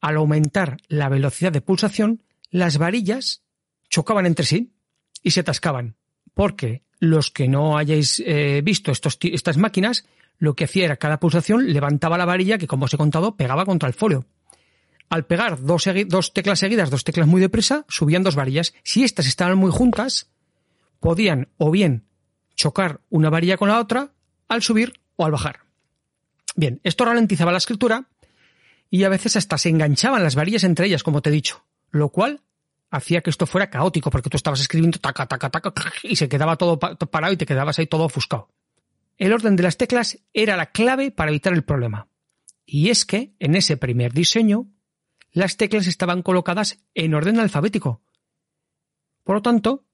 Al 0.00 0.14
aumentar 0.14 0.76
la 0.86 1.08
velocidad 1.08 1.50
de 1.50 1.60
pulsación, 1.60 2.22
las 2.50 2.78
varillas 2.78 3.42
chocaban 3.88 4.26
entre 4.26 4.46
sí 4.46 4.76
y 5.24 5.32
se 5.32 5.40
atascaban 5.40 5.96
porque 6.36 6.82
los 7.00 7.30
que 7.30 7.48
no 7.48 7.78
hayáis 7.78 8.22
eh, 8.26 8.60
visto 8.62 8.92
estas 8.92 9.56
máquinas, 9.56 10.04
lo 10.36 10.54
que 10.54 10.64
hacía 10.64 10.84
era 10.84 10.98
cada 10.98 11.18
pulsación 11.18 11.72
levantaba 11.72 12.18
la 12.18 12.26
varilla 12.26 12.58
que, 12.58 12.66
como 12.66 12.84
os 12.84 12.92
he 12.92 12.98
contado, 12.98 13.36
pegaba 13.36 13.64
contra 13.64 13.88
el 13.88 13.94
folio. 13.94 14.26
Al 15.08 15.24
pegar 15.24 15.62
dos, 15.62 15.88
dos 16.08 16.34
teclas 16.34 16.58
seguidas, 16.58 16.90
dos 16.90 17.04
teclas 17.04 17.26
muy 17.26 17.40
deprisa, 17.40 17.86
subían 17.88 18.22
dos 18.22 18.34
varillas. 18.34 18.74
Si 18.82 19.02
estas 19.02 19.26
estaban 19.26 19.56
muy 19.56 19.70
juntas, 19.70 20.28
podían 21.00 21.48
o 21.56 21.70
bien 21.70 22.04
chocar 22.54 23.00
una 23.08 23.30
varilla 23.30 23.56
con 23.56 23.68
la 23.68 23.80
otra 23.80 24.12
al 24.46 24.62
subir 24.62 24.92
o 25.16 25.24
al 25.24 25.32
bajar. 25.32 25.60
Bien, 26.54 26.82
esto 26.84 27.06
ralentizaba 27.06 27.50
la 27.50 27.58
escritura 27.58 28.10
y 28.90 29.04
a 29.04 29.08
veces 29.08 29.36
hasta 29.36 29.56
se 29.56 29.70
enganchaban 29.70 30.22
las 30.22 30.34
varillas 30.34 30.64
entre 30.64 30.86
ellas, 30.86 31.02
como 31.02 31.22
te 31.22 31.30
he 31.30 31.32
dicho, 31.32 31.64
lo 31.90 32.10
cual 32.10 32.42
hacía 32.90 33.20
que 33.20 33.30
esto 33.30 33.46
fuera 33.46 33.70
caótico, 33.70 34.10
porque 34.10 34.30
tú 34.30 34.36
estabas 34.36 34.60
escribiendo 34.60 34.98
taca, 34.98 35.26
taca, 35.26 35.50
taca, 35.50 35.72
y 36.02 36.16
se 36.16 36.28
quedaba 36.28 36.56
todo 36.56 36.78
parado 36.78 37.32
y 37.32 37.36
te 37.36 37.46
quedabas 37.46 37.78
ahí 37.78 37.86
todo 37.86 38.04
ofuscado. 38.04 38.48
El 39.16 39.32
orden 39.32 39.56
de 39.56 39.62
las 39.62 39.76
teclas 39.76 40.18
era 40.32 40.56
la 40.56 40.66
clave 40.66 41.10
para 41.10 41.30
evitar 41.30 41.52
el 41.52 41.64
problema. 41.64 42.08
Y 42.66 42.90
es 42.90 43.06
que, 43.06 43.34
en 43.38 43.54
ese 43.54 43.76
primer 43.76 44.12
diseño, 44.12 44.66
las 45.32 45.56
teclas 45.56 45.86
estaban 45.86 46.22
colocadas 46.22 46.78
en 46.94 47.14
orden 47.14 47.38
alfabético. 47.38 48.02
Por 49.24 49.36
lo 49.36 49.42
tanto, 49.42 49.84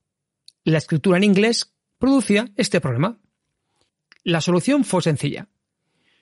la 0.63 0.77
escritura 0.77 1.17
en 1.17 1.23
inglés 1.23 1.73
producía 1.97 2.51
este 2.55 2.81
problema. 2.81 3.19
La 4.23 4.41
solución 4.41 4.83
fue 4.83 5.01
sencilla. 5.01 5.49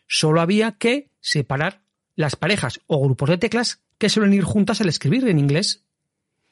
Solo 0.07 0.41
había 0.41 0.73
que 0.73 1.11
separar 1.19 1.83
las 2.15 2.35
parejas 2.35 2.81
o 2.87 3.01
grupos 3.01 3.29
de 3.29 3.37
teclas 3.37 3.81
que 3.97 4.09
suelen 4.09 4.33
ir 4.33 4.43
juntas 4.43 4.81
al 4.81 4.89
escribir 4.89 5.27
en 5.27 5.39
inglés 5.39 5.85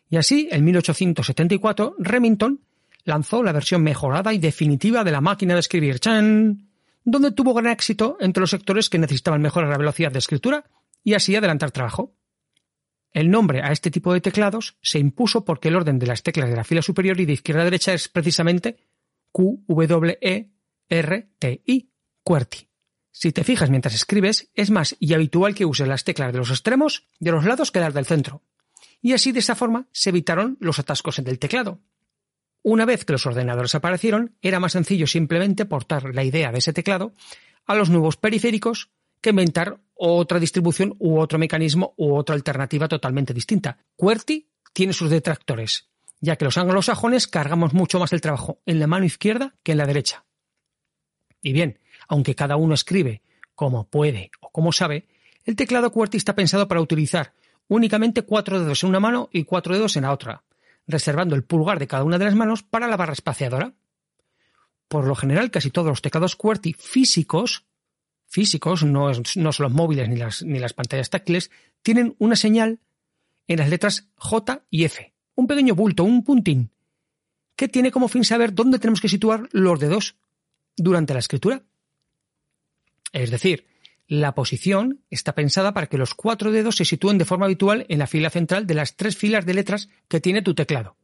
Y 0.10 0.18
así, 0.18 0.48
en 0.52 0.66
1874, 0.66 1.96
Remington 2.00 2.62
lanzó 3.04 3.44
la 3.44 3.52
versión 3.52 3.84
mejorada 3.84 4.34
y 4.34 4.40
definitiva 4.40 5.04
de 5.04 5.12
la 5.12 5.22
máquina 5.22 5.54
de 5.54 5.60
escribir 5.60 6.00
Chan, 6.00 6.70
donde 7.04 7.32
tuvo 7.32 7.54
gran 7.54 7.72
éxito 7.72 8.18
entre 8.20 8.42
los 8.42 8.50
sectores 8.50 8.90
que 8.90 9.00
necesitaban 9.00 9.42
mejorar 9.42 9.70
la 9.70 9.78
velocidad 9.78 10.12
de 10.12 10.20
escritura 10.20 10.66
y 11.04 11.14
así 11.14 11.36
adelantar 11.36 11.72
trabajo. 11.72 12.16
El 13.12 13.32
nombre 13.32 13.62
a 13.64 13.72
este 13.72 13.90
tipo 13.90 14.14
de 14.14 14.22
teclados 14.22 14.78
se 14.82 15.00
impuso 15.00 15.44
porque 15.44 15.70
el 15.70 15.76
orden 15.76 15.98
de 15.98 16.08
las 16.08 16.22
teclas 16.22 16.50
de 16.50 16.56
la 16.56 16.64
fila 16.64 16.82
superior 16.82 17.20
y 17.20 17.26
de 17.26 17.34
izquierda 17.34 17.62
a 17.62 17.66
derecha 17.66 17.94
es 17.94 18.08
precisamente 18.08 18.78
Q, 19.32 19.64
W, 19.68 20.18
E, 20.22 20.52
R, 20.90 21.30
T, 21.40 21.62
I, 21.66 21.92
QWERTY. 22.24 22.68
Si 23.12 23.32
te 23.32 23.44
fijas 23.44 23.70
mientras 23.70 23.96
escribes, 23.96 24.52
es 24.54 24.70
más 24.70 24.96
y 25.00 25.14
habitual 25.14 25.56
que 25.56 25.66
uses 25.66 25.88
las 25.88 26.04
teclas 26.04 26.32
de 26.32 26.40
los 26.40 26.52
extremos 26.52 27.08
de 27.20 27.32
los 27.32 27.46
lados 27.46 27.72
que 27.72 27.80
las 27.80 27.94
del 27.94 28.06
centro. 28.06 28.44
Y 29.02 29.14
así 29.14 29.32
de 29.32 29.40
esa 29.40 29.56
forma 29.56 29.88
se 29.92 30.10
evitaron 30.10 30.58
los 30.60 30.80
atascos 30.80 31.20
en 31.20 31.28
el 31.28 31.40
teclado. 31.40 31.80
Una 32.62 32.86
vez 32.86 33.06
que 33.06 33.14
los 33.14 33.26
ordenadores 33.26 33.76
aparecieron, 33.76 34.36
era 34.42 34.60
más 34.60 34.74
sencillo 34.74 35.08
simplemente 35.08 35.66
portar 35.66 36.14
la 36.14 36.24
idea 36.24 36.52
de 36.52 36.60
ese 36.60 36.74
teclado 36.74 37.14
a 37.66 37.76
los 37.76 37.90
nuevos 37.90 38.18
periféricos 38.18 38.90
que 39.22 39.30
inventar 39.32 39.80
otra 39.94 40.40
distribución 40.40 40.96
u 41.00 41.20
otro 41.20 41.40
mecanismo 41.40 41.94
u 41.98 42.16
otra 42.16 42.36
alternativa 42.36 42.88
totalmente 42.88 43.34
distinta. 43.34 43.78
QWERTY 43.96 44.50
tiene 44.74 44.94
sus 44.94 45.10
detractores, 45.10 45.90
ya 46.20 46.36
que 46.36 46.46
los 46.46 46.58
anglosajones 46.58 47.28
cargamos 47.28 47.74
mucho 47.74 48.00
más 48.00 48.14
el 48.14 48.22
trabajo 48.22 48.62
en 48.66 48.80
la 48.80 48.88
mano 48.88 49.06
izquierda 49.06 49.56
que 49.64 49.74
en 49.74 49.78
la 49.78 49.86
derecha. 49.86 50.26
Y 51.42 51.54
bien, 51.54 51.80
aunque 52.08 52.36
cada 52.36 52.56
uno 52.58 52.74
escribe 52.74 53.22
como 53.56 53.90
puede 53.90 54.32
o 54.40 54.52
como 54.52 54.72
sabe, 54.72 55.08
el 55.46 55.56
teclado 55.56 55.92
QWERTY 55.92 56.18
está 56.18 56.36
pensado 56.36 56.68
para 56.68 56.82
utilizar 56.82 57.34
únicamente 57.70 58.24
cuatro 58.24 58.60
dedos 58.60 58.84
en 58.84 58.90
una 58.90 59.00
mano 59.00 59.30
y 59.32 59.46
cuatro 59.46 59.74
dedos 59.74 59.96
en 59.96 60.04
la 60.04 60.12
otra, 60.12 60.44
reservando 60.86 61.36
el 61.36 61.44
pulgar 61.44 61.80
de 61.80 61.88
cada 61.88 62.04
una 62.04 62.18
de 62.18 62.26
las 62.26 62.36
manos 62.36 62.64
para 62.64 62.88
la 62.88 62.98
barra 62.98 63.14
espaciadora. 63.14 63.74
Por 64.90 65.06
lo 65.06 65.16
general, 65.16 65.52
casi 65.52 65.70
todos 65.70 65.88
los 65.88 66.02
teclados 66.02 66.36
QWERTY 66.36 66.74
físicos, 66.74 67.64
físicos, 68.26 68.84
no, 68.84 69.10
no 69.36 69.54
son 69.54 69.64
los 69.64 69.72
móviles 69.72 70.10
ni 70.10 70.18
las, 70.18 70.44
ni 70.44 70.60
las 70.60 70.74
pantallas 70.74 71.10
táctiles, 71.10 71.52
tienen 71.82 72.16
una 72.18 72.36
señal 72.36 72.80
en 73.48 73.60
las 73.60 73.70
letras 73.70 74.10
J 74.16 74.64
y 74.70 74.84
F, 74.84 75.14
un 75.36 75.48
pequeño 75.48 75.76
bulto, 75.76 76.04
un 76.04 76.24
puntín, 76.24 76.72
que 77.56 77.68
tiene 77.68 77.92
como 77.92 78.08
fin 78.08 78.24
saber 78.24 78.54
dónde 78.54 78.80
tenemos 78.80 79.00
que 79.00 79.10
situar 79.10 79.48
los 79.52 79.80
dedos 79.80 80.16
durante 80.76 81.14
la 81.14 81.20
escritura. 81.20 81.62
Es 83.12 83.30
decir, 83.32 83.66
la 84.10 84.34
posición 84.34 85.04
está 85.12 85.36
pensada 85.36 85.72
para 85.72 85.86
que 85.86 86.00
los 86.00 86.16
cuatro 86.16 86.52
dedos 86.52 86.78
se 86.78 86.84
sitúen 86.84 87.20
de 87.20 87.26
forma 87.26 87.46
habitual 87.46 87.86
en 87.90 88.00
la 88.00 88.08
fila 88.08 88.32
central 88.32 88.66
de 88.66 88.74
las 88.74 88.96
tres 88.96 89.16
filas 89.16 89.46
de 89.46 89.54
letras 89.54 89.88
que 90.08 90.20
tiene 90.20 90.42
tu 90.42 90.56
teclado. 90.56 90.98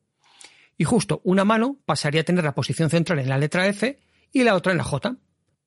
Y 0.76 0.86
justo 0.86 1.22
una 1.24 1.46
mano 1.46 1.78
pasaría 1.86 2.22
a 2.22 2.24
tener 2.24 2.44
la 2.44 2.56
posición 2.56 2.90
central 2.90 3.20
en 3.20 3.30
la 3.30 3.38
letra 3.38 3.68
F 3.68 4.00
y 4.34 4.44
la 4.44 4.56
otra 4.56 4.72
en 4.72 4.80
la 4.80 4.84
J. 4.84 5.18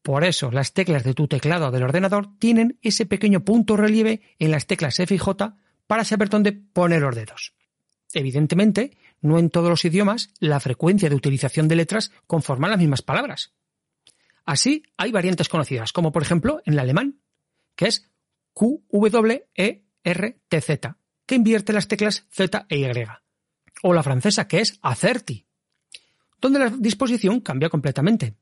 Por 0.02 0.25
eso 0.25 0.50
las 0.50 0.73
teclas 0.73 1.04
de 1.04 1.14
tu 1.14 1.28
teclado 1.28 1.71
del 1.71 1.85
ordenador 1.85 2.28
tienen 2.40 2.76
ese 2.83 3.07
pequeño 3.07 3.45
punto 3.45 3.76
relieve 3.76 4.21
en 4.40 4.50
las 4.50 4.66
teclas 4.66 4.99
F 4.99 5.14
y 5.14 5.18
J 5.18 5.54
para 5.87 6.02
saber 6.02 6.30
dónde 6.30 6.50
poner 6.50 7.02
los 7.02 7.14
dedos. 7.14 7.54
Evidentemente, 8.14 8.99
no 9.21 9.38
en 9.38 9.50
todos 9.50 9.71
los 9.71 9.85
idiomas 9.85 10.30
la 10.40 10.59
frecuencia 10.59 11.09
de 11.09 11.14
utilización 11.14 11.68
de 11.68 11.76
letras 11.76 12.11
conforma 12.26 12.68
las 12.68 12.78
mismas 12.78 13.02
palabras. 13.02 13.52
Así, 14.45 14.83
hay 14.97 15.12
variantes 15.12 15.49
conocidas, 15.49 15.92
como 15.92 16.11
por 16.11 16.23
ejemplo 16.23 16.61
en 16.64 16.73
el 16.73 16.78
alemán, 16.80 17.21
que 17.78 17.87
es 17.87 18.11
QWERTZ, 18.54 19.54
que 21.26 21.35
invierte 21.37 21.73
las 21.73 21.87
teclas 21.87 22.26
Z 22.28 22.66
e 22.68 22.78
Y. 22.80 23.06
O 23.85 23.94
la 23.94 24.02
francesa, 24.02 24.49
que 24.49 24.58
es 24.61 24.80
ACERTI, 24.82 25.47
donde 26.40 26.58
la 26.58 26.70
disposición 26.70 27.38
cambia 27.40 27.68
completamente. 27.68 28.35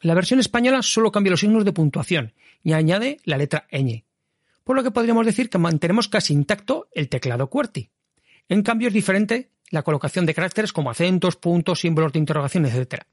La 0.00 0.14
versión 0.14 0.40
española 0.40 0.80
solo 0.80 1.12
cambia 1.12 1.32
los 1.32 1.40
signos 1.40 1.66
de 1.66 1.74
puntuación 1.74 2.32
y 2.62 2.72
añade 2.72 3.18
la 3.24 3.36
letra 3.36 3.68
ñ, 3.70 4.06
por 4.64 4.76
lo 4.76 4.82
que 4.82 4.92
podríamos 4.92 5.26
decir 5.26 5.50
que 5.50 5.58
mantenemos 5.58 6.08
casi 6.08 6.32
intacto 6.32 6.88
el 6.94 7.10
teclado 7.10 7.50
QWERTY. 7.50 7.90
En 8.48 8.62
cambio 8.62 8.88
es 8.88 8.94
diferente 8.94 9.50
la 9.68 9.82
colocación 9.82 10.24
de 10.24 10.32
caracteres 10.32 10.72
como 10.72 10.90
acentos, 10.90 11.36
puntos, 11.36 11.80
símbolos 11.80 12.14
de 12.14 12.20
interrogación, 12.20 12.64
etc. 12.64 13.04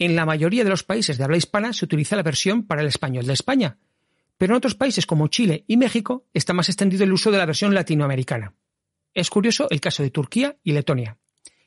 En 0.00 0.16
la 0.16 0.24
mayoría 0.24 0.64
de 0.64 0.70
los 0.70 0.82
países 0.82 1.18
de 1.18 1.24
habla 1.24 1.36
hispana 1.36 1.74
se 1.74 1.84
utiliza 1.84 2.16
la 2.16 2.22
versión 2.22 2.66
para 2.66 2.80
el 2.80 2.88
español 2.88 3.26
de 3.26 3.34
España, 3.34 3.76
pero 4.38 4.54
en 4.54 4.56
otros 4.56 4.74
países 4.74 5.04
como 5.04 5.28
Chile 5.28 5.64
y 5.66 5.76
México 5.76 6.24
está 6.32 6.54
más 6.54 6.70
extendido 6.70 7.04
el 7.04 7.12
uso 7.12 7.30
de 7.30 7.36
la 7.36 7.44
versión 7.44 7.74
latinoamericana. 7.74 8.54
Es 9.12 9.28
curioso 9.28 9.68
el 9.68 9.82
caso 9.82 10.02
de 10.02 10.10
Turquía 10.10 10.56
y 10.64 10.72
Letonia. 10.72 11.18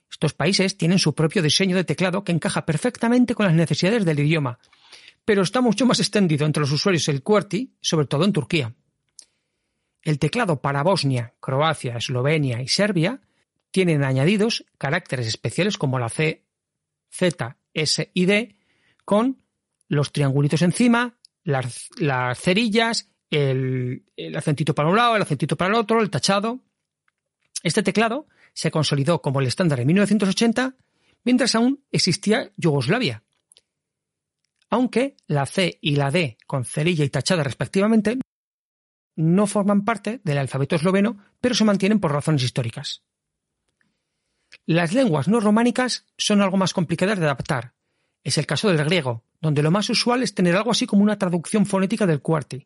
Estos 0.10 0.34
países 0.34 0.78
tienen 0.80 0.98
su 0.98 1.14
propio 1.14 1.44
diseño 1.44 1.76
de 1.76 1.84
teclado 1.84 2.24
que 2.24 2.32
encaja 2.32 2.66
perfectamente 2.66 3.36
con 3.36 3.46
las 3.46 3.54
necesidades 3.54 4.04
del 4.04 4.22
idioma, 4.22 4.58
pero 5.26 5.44
está 5.44 5.62
mucho 5.62 5.86
más 5.86 6.00
extendido 6.00 6.48
entre 6.48 6.62
los 6.62 6.72
usuarios 6.72 7.08
el 7.10 7.22
QWERTY, 7.22 7.76
sobre 7.82 8.08
todo 8.08 8.26
en 8.26 8.34
Turquía. 8.34 8.74
El 10.02 10.18
teclado 10.18 10.60
para 10.60 10.82
Bosnia, 10.82 11.36
Croacia, 11.40 11.98
Eslovenia 11.98 12.64
y 12.64 12.68
Serbia 12.68 13.22
tienen 13.70 14.04
añadidos 14.04 14.66
caracteres 14.80 15.28
especiales 15.28 15.78
como 15.78 16.00
la 16.00 16.10
C, 16.10 16.44
Z 17.12 17.58
S 17.74 18.12
y 18.14 18.26
D 18.26 18.58
con 19.06 19.42
los 19.88 20.12
triangulitos 20.12 20.62
encima, 20.62 21.18
las, 21.44 21.90
cerillas, 22.36 23.10
el, 23.30 24.06
el 24.16 24.36
acentito 24.36 24.74
para 24.74 24.90
un 24.90 24.96
lado, 24.96 25.16
el 25.16 25.22
acentito 25.22 25.56
para 25.56 25.70
el 25.70 25.76
otro, 25.76 26.02
el 26.02 26.10
tachado. 26.10 26.62
Este 27.62 27.84
teclado 27.84 28.28
se 28.54 28.72
consolidó 28.72 29.22
como 29.22 29.40
el 29.40 29.48
estándar 29.48 29.80
en 29.80 29.88
1980 29.88 30.76
mientras 31.24 31.56
aún 31.56 31.84
existía 31.92 32.52
Yugoslavia. 32.58 33.24
Aunque 34.70 35.16
la 35.28 35.46
C 35.46 35.78
y 35.82 35.96
la 35.96 36.12
D 36.12 36.38
con 36.48 36.66
cerilla 36.66 37.06
y 37.06 37.10
tachada 37.10 37.44
respectivamente 37.44 38.18
no 39.16 39.46
forman 39.46 39.86
parte 39.86 40.22
del 40.24 40.40
alfabeto 40.40 40.76
esloveno, 40.76 41.18
pero 41.40 41.54
se 41.54 41.64
mantienen 41.64 42.00
por 42.00 42.12
razones 42.12 42.44
históricas. 42.44 43.04
Las 44.66 44.94
lenguas 44.94 45.28
no 45.28 45.42
románicas 45.42 46.06
son 46.18 46.42
algo 46.42 46.56
más 46.56 46.74
complicadas 46.74 47.20
de 47.20 47.26
adaptar. 47.26 47.74
Es 48.24 48.38
el 48.38 48.46
caso 48.46 48.70
del 48.70 48.86
griego, 48.86 49.24
donde 49.42 49.62
lo 49.62 49.72
más 49.72 49.90
usual 49.90 50.24
es 50.24 50.34
tener 50.34 50.56
algo 50.56 50.72
así 50.72 50.86
como 50.86 51.04
una 51.04 51.18
traducción 51.18 51.66
fonética 51.66 52.06
del 52.06 52.22
QWERTY. 52.22 52.66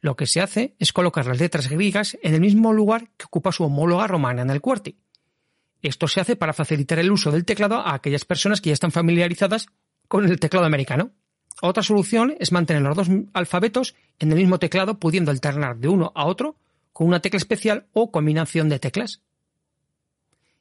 Lo 0.00 0.16
que 0.16 0.26
se 0.26 0.40
hace 0.40 0.74
es 0.80 0.92
colocar 0.92 1.26
las 1.26 1.38
letras 1.38 1.68
griegas 1.68 2.18
en 2.20 2.34
el 2.34 2.40
mismo 2.40 2.72
lugar 2.72 3.10
que 3.16 3.26
ocupa 3.26 3.52
su 3.52 3.62
homóloga 3.62 4.08
romana 4.08 4.42
en 4.42 4.50
el 4.50 4.60
QWERTY. 4.60 4.98
Esto 5.82 6.08
se 6.08 6.20
hace 6.20 6.34
para 6.34 6.52
facilitar 6.52 6.98
el 6.98 7.12
uso 7.12 7.30
del 7.30 7.44
teclado 7.44 7.76
a 7.76 7.94
aquellas 7.94 8.24
personas 8.24 8.60
que 8.60 8.70
ya 8.70 8.74
están 8.74 8.90
familiarizadas 8.90 9.68
con 10.08 10.24
el 10.24 10.40
teclado 10.40 10.66
americano. 10.66 11.12
Otra 11.62 11.84
solución 11.84 12.34
es 12.40 12.50
mantener 12.50 12.82
los 12.82 12.96
dos 12.96 13.08
alfabetos 13.32 13.94
en 14.18 14.32
el 14.32 14.38
mismo 14.38 14.58
teclado, 14.58 14.98
pudiendo 14.98 15.30
alternar 15.30 15.76
de 15.76 15.88
uno 15.88 16.10
a 16.16 16.26
otro 16.26 16.56
con 16.92 17.06
una 17.06 17.20
tecla 17.20 17.36
especial 17.36 17.86
o 17.92 18.10
combinación 18.10 18.68
de 18.68 18.80
teclas. 18.80 19.22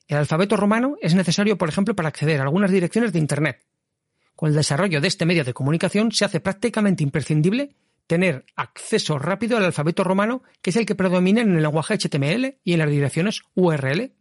El 0.08 0.18
alfabeto 0.18 0.58
romano 0.58 0.98
es 1.02 1.16
necesario, 1.16 1.58
por 1.58 1.70
ejemplo, 1.70 1.96
para 1.96 2.10
acceder 2.10 2.40
a 2.40 2.44
algunas 2.44 2.72
direcciones 2.72 3.14
de 3.14 3.20
Internet. 3.20 3.66
Con 4.36 4.50
el 4.50 4.56
desarrollo 4.56 5.00
de 5.00 5.08
este 5.08 5.26
medio 5.26 5.44
de 5.44 5.54
comunicación 5.54 6.12
se 6.12 6.26
hace 6.26 6.40
prácticamente 6.40 7.04
imprescindible 7.04 7.76
tener 8.08 8.46
acceso 8.56 9.18
rápido 9.18 9.56
al 9.56 9.64
alfabeto 9.64 10.04
romano, 10.04 10.44
que 10.62 10.72
es 10.72 10.76
el 10.76 10.86
que 10.86 10.96
predomina 10.96 11.42
en 11.42 11.56
el 11.56 11.62
lenguaje 11.62 11.98
HTML 11.98 12.60
y 12.64 12.74
en 12.74 12.80
las 12.80 12.90
direcciones 12.90 13.42
URL. 13.56 14.12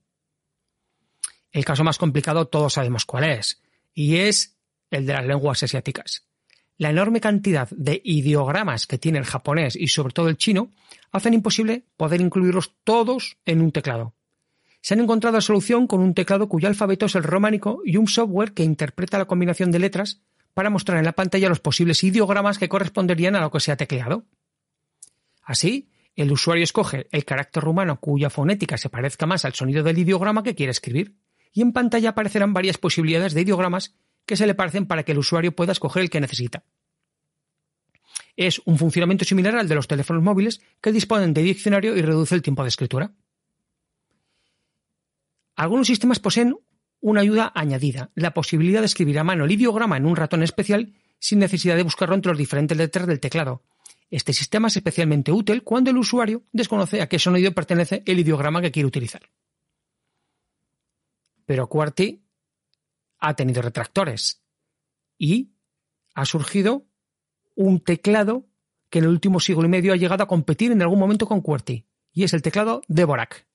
El 1.51 1.65
caso 1.65 1.83
más 1.83 1.99
complicado 1.99 2.47
todos 2.47 2.75
sabemos 2.75 3.05
cuál 3.05 3.25
es, 3.25 3.61
y 3.93 4.17
es 4.17 4.57
el 4.91 5.05
de 5.07 5.15
las 5.15 5.27
lenguas 5.27 5.63
asiáticas. 5.63 6.29
La 6.79 6.91
enorme 6.91 7.21
cantidad 7.21 7.69
de 7.71 8.01
ideogramas 8.05 8.87
que 8.87 8.99
tiene 8.99 9.19
el 9.19 9.25
japonés 9.25 9.77
y 9.77 9.89
sobre 9.89 10.13
todo 10.13 10.29
el 10.29 10.37
chino 10.37 10.71
hacen 11.11 11.35
imposible 11.35 11.85
poder 11.97 12.21
incluirlos 12.21 12.75
todos 12.85 13.37
en 13.45 13.61
un 13.61 13.73
teclado 13.73 14.15
se 14.83 14.95
han 14.95 15.01
encontrado 15.01 15.41
solución 15.41 15.87
con 15.87 16.01
un 16.01 16.13
teclado 16.13 16.49
cuyo 16.49 16.69
alfabeto 16.69 17.07
es 17.07 17.15
el 17.15 17.23
románico 17.23 17.81
y 17.85 17.97
un 17.97 18.09
software 18.09 18.53
que 18.53 18.65
interpreta 18.65 19.17
la 19.17 19.27
combinación 19.27 19.71
de 19.71 19.79
letras 19.79 20.21
para 20.55 20.71
mostrar 20.71 20.99
en 20.99 21.05
la 21.05 21.13
pantalla 21.13 21.49
los 21.49 21.61
posibles 21.61 22.03
ideogramas 22.03 22.59
que 22.59 22.69
corresponderían 22.69 23.37
a 23.37 23.41
lo 23.41 23.51
que 23.51 23.61
se 23.61 23.71
ha 23.71 23.77
tecleado. 23.77 24.27
Así, 25.45 25.89
el 26.17 26.33
usuario 26.33 26.65
escoge 26.65 27.07
el 27.13 27.25
carácter 27.25 27.63
rumano 27.63 28.01
cuya 28.01 28.29
fonética 28.29 28.77
se 28.77 28.91
parezca 28.91 29.25
más 29.25 29.45
al 29.45 29.55
sonido 29.55 29.85
del 29.85 29.99
ideograma 29.99 30.43
que 30.43 30.55
quiere 30.55 30.73
escribir, 30.73 31.15
y 31.53 31.63
en 31.63 31.73
pantalla 31.73 32.11
aparecerán 32.11 32.53
varias 32.53 32.77
posibilidades 32.77 33.35
de 33.35 33.43
ideogramas 33.43 33.95
que 34.27 34.37
se 34.37 34.47
le 34.47 34.55
parecen 34.55 34.87
para 34.87 35.05
que 35.05 35.13
el 35.13 35.19
usuario 35.19 35.55
pueda 35.55 35.73
escoger 35.73 36.03
el 36.03 36.11
que 36.11 36.21
necesita. 36.21 36.65
Es 38.37 38.61
un 38.65 38.79
funcionamiento 38.79 39.25
similar 39.25 39.57
al 39.57 39.69
de 39.69 39.75
los 39.75 39.87
teléfonos 39.87 40.23
móviles 40.23 40.61
que 40.81 40.93
disponen 40.93 41.35
de 41.35 41.43
diccionario 41.43 41.97
y 41.97 42.03
reduce 42.03 42.35
el 42.35 42.43
tiempo 42.43 42.63
de 42.63 42.69
escritura. 42.69 43.13
Algunos 45.55 45.87
sistemas 45.87 46.19
poseen 46.19 46.57
una 47.01 47.21
ayuda 47.21 47.53
añadida, 47.55 48.11
la 48.15 48.33
posibilidad 48.33 48.81
de 48.81 48.87
escribir 48.87 49.19
a 49.19 49.25
mano 49.25 49.45
el 49.45 49.51
ideograma 49.51 49.97
en 49.97 50.07
un 50.07 50.17
ratón 50.17 50.43
especial 50.43 50.95
sin 51.19 51.41
necesidad 51.41 51.77
de 51.77 51.83
buscarlo 51.83 52.15
entre 52.15 52.31
los 52.31 52.39
diferentes 52.39 52.77
letras 52.77 53.07
del 53.07 53.21
teclado. 53.21 53.63
Este 54.11 54.33
sistema 54.33 54.69
es 54.69 54.77
especialmente 54.77 55.33
útil 55.33 55.63
cuando 55.63 55.91
el 55.91 55.97
usuario 55.97 56.43
desconoce 56.53 57.01
a 57.01 57.09
qué 57.09 57.19
sonido 57.19 57.53
pertenece 57.53 58.03
el 58.07 58.19
ideograma 58.19 58.61
que 58.61 58.71
quiere 58.71 58.87
utilizar. 58.87 59.23
Pero 61.47 61.69
QWERTY 61.69 62.23
ha 63.19 63.35
tenido 63.35 63.63
retractores 63.63 64.43
y 65.19 65.53
ha 66.15 66.25
surgido 66.25 66.87
un 67.55 67.81
teclado 67.81 68.47
que 68.91 68.99
en 68.99 69.07
el 69.07 69.11
último 69.11 69.41
siglo 69.41 69.65
y 69.65 69.69
medio 69.69 69.93
ha 69.93 69.97
llegado 69.97 70.25
a 70.25 70.29
competir 70.29 70.73
en 70.73 70.83
algún 70.83 70.99
momento 70.99 71.27
con 71.27 71.41
QWERTY, 71.41 71.87
y 72.13 72.25
es 72.25 72.35
el 72.35 72.43
teclado 72.43 72.83
Dvorak. 72.89 73.47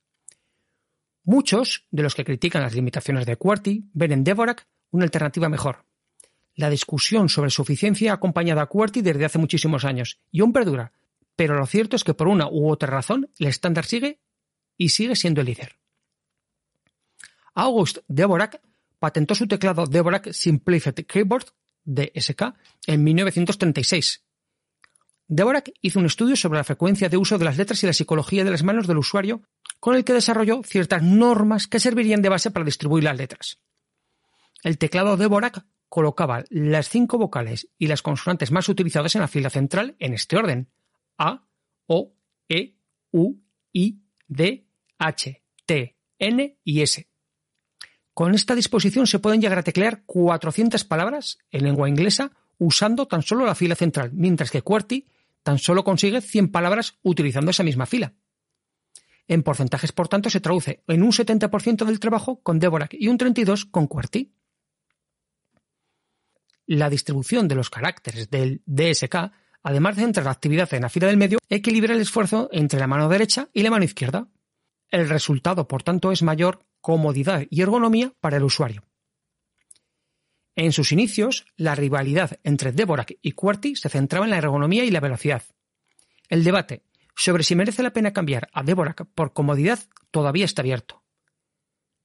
Muchos 1.28 1.86
de 1.92 2.04
los 2.04 2.16
que 2.16 2.24
critican 2.24 2.62
las 2.62 2.74
limitaciones 2.74 3.26
de 3.26 3.36
QWERTY 3.36 3.90
ven 3.94 4.14
en 4.14 4.24
Dvorak 4.24 4.66
una 4.92 5.04
alternativa 5.04 5.50
mejor. 5.50 5.84
La 6.56 6.70
discusión 6.70 7.28
sobre 7.28 7.50
su 7.50 7.64
eficiencia 7.64 8.12
ha 8.12 8.16
acompañado 8.16 8.62
a 8.62 8.70
QWERTY 8.70 9.02
desde 9.02 9.26
hace 9.26 9.38
muchísimos 9.38 9.84
años 9.84 10.22
y 10.32 10.40
aún 10.40 10.54
perdura, 10.54 10.94
pero 11.36 11.56
lo 11.56 11.66
cierto 11.66 11.98
es 11.98 12.06
que 12.06 12.14
por 12.14 12.30
una 12.30 12.48
u 12.48 12.70
otra 12.72 12.90
razón 12.90 13.30
el 13.40 13.48
estándar 13.48 13.84
sigue 13.84 14.22
y 14.78 14.88
sigue 14.88 15.18
siendo 15.18 15.42
el 15.42 15.48
líder. 15.48 15.76
August 17.56 17.98
Dvorak 18.08 18.62
patentó 18.98 19.36
su 19.36 19.50
teclado 19.50 19.86
Dvorak 19.86 20.32
Simplified 20.32 21.06
Keyboard 21.06 21.48
DSK 21.84 22.56
en 22.86 23.04
1936. 23.04 24.24
Dvorak 25.30 25.72
hizo 25.82 26.00
un 26.00 26.06
estudio 26.06 26.38
sobre 26.38 26.58
la 26.58 26.64
frecuencia 26.64 27.10
de 27.10 27.18
uso 27.18 27.38
de 27.38 27.46
las 27.46 27.58
letras 27.58 27.84
y 27.84 27.86
la 27.86 27.94
psicología 27.94 28.46
de 28.46 28.52
las 28.52 28.64
manos 28.64 28.88
del 28.88 28.98
usuario, 28.98 29.42
con 29.80 29.96
el 29.96 30.06
que 30.06 30.14
desarrolló 30.14 30.62
ciertas 30.64 31.04
normas 31.04 31.68
que 31.68 31.80
servirían 31.80 32.22
de 32.22 32.30
base 32.30 32.50
para 32.50 32.66
distribuir 32.66 33.04
las 33.04 33.18
letras. 33.18 33.60
El 34.64 34.78
teclado 34.78 35.18
Dvorak 35.18 35.66
colocaba 35.90 36.46
las 36.50 36.90
cinco 36.90 37.18
vocales 37.18 37.70
y 37.78 37.88
las 37.88 38.02
consonantes 38.02 38.52
más 38.52 38.70
utilizadas 38.70 39.16
en 39.16 39.22
la 39.22 39.28
fila 39.28 39.50
central 39.50 39.96
en 40.00 40.14
este 40.14 40.38
orden: 40.38 40.70
A, 41.18 41.46
O, 41.88 42.14
E, 42.48 42.76
U, 43.12 43.36
I, 43.74 44.02
D, 44.28 44.66
H, 44.98 45.44
T, 45.66 45.98
N 46.20 46.58
y 46.64 46.82
S. 46.82 47.08
Con 48.14 48.34
esta 48.34 48.56
disposición 48.56 49.06
se 49.08 49.20
pueden 49.20 49.42
llegar 49.42 49.60
a 49.60 49.64
teclear 49.64 50.04
400 50.06 50.84
palabras 50.86 51.38
en 51.52 51.64
lengua 51.64 51.90
inglesa 51.90 52.32
usando 52.58 53.06
tan 53.08 53.22
solo 53.22 53.46
la 53.46 53.56
fila 53.56 53.76
central, 53.76 54.12
mientras 54.14 54.50
que 54.50 54.64
QWERTY 54.64 55.06
tan 55.48 55.60
solo 55.60 55.86
consigue 55.86 56.20
100 56.20 56.52
palabras 56.52 57.00
utilizando 57.04 57.52
esa 57.52 57.64
misma 57.64 57.86
fila. 57.86 58.14
En 59.30 59.44
porcentajes, 59.44 59.94
por 59.94 60.10
tanto, 60.10 60.30
se 60.30 60.42
traduce 60.42 60.84
en 60.88 61.04
un 61.04 61.14
70% 61.14 61.86
del 61.86 62.02
trabajo 62.02 62.42
con 62.42 62.60
Dvorak 62.60 62.94
y 62.94 63.08
un 63.08 63.18
32% 63.18 63.72
con 63.72 63.88
QWERTY. 63.88 64.34
La 66.66 66.90
distribución 66.90 67.48
de 67.48 67.56
los 67.56 67.70
caracteres 67.70 68.30
del 68.30 68.62
DSK, 68.66 69.16
además 69.64 69.96
de 69.96 70.02
centrar 70.02 70.26
la 70.26 70.32
actividad 70.32 70.74
en 70.74 70.82
la 70.82 70.90
fila 70.90 71.08
del 71.08 71.16
medio, 71.16 71.40
equilibra 71.48 71.94
el 71.94 72.02
esfuerzo 72.02 72.50
entre 72.52 72.82
la 72.82 72.88
mano 72.88 73.08
derecha 73.08 73.48
y 73.54 73.64
la 73.64 73.72
mano 73.72 73.86
izquierda. 73.86 74.28
El 74.90 75.08
resultado, 75.08 75.66
por 75.66 75.82
tanto, 75.82 76.12
es 76.12 76.24
mayor 76.24 76.66
comodidad 76.82 77.46
y 77.50 77.62
ergonomía 77.62 78.12
para 78.20 78.36
el 78.36 78.44
usuario. 78.44 78.84
En 80.58 80.72
sus 80.72 80.92
inicios, 80.92 81.46
la 81.56 81.76
rivalidad 81.76 82.40
entre 82.44 82.72
Dvorak 82.72 83.20
y 83.22 83.34
QWERTY 83.34 83.76
se 83.76 83.90
centraba 83.90 84.26
en 84.26 84.32
la 84.32 84.40
ergonomía 84.40 84.84
y 84.86 84.90
la 84.90 85.00
velocidad. 85.00 85.44
El 86.30 86.44
debate 86.44 86.82
sobre 87.16 87.44
si 87.44 87.56
merece 87.56 87.84
la 87.84 87.94
pena 87.94 88.12
cambiar 88.12 88.50
a 88.54 88.64
Dvorak 88.64 89.06
por 89.14 89.34
comodidad 89.34 89.78
todavía 90.10 90.46
está 90.46 90.64
abierto. 90.64 91.04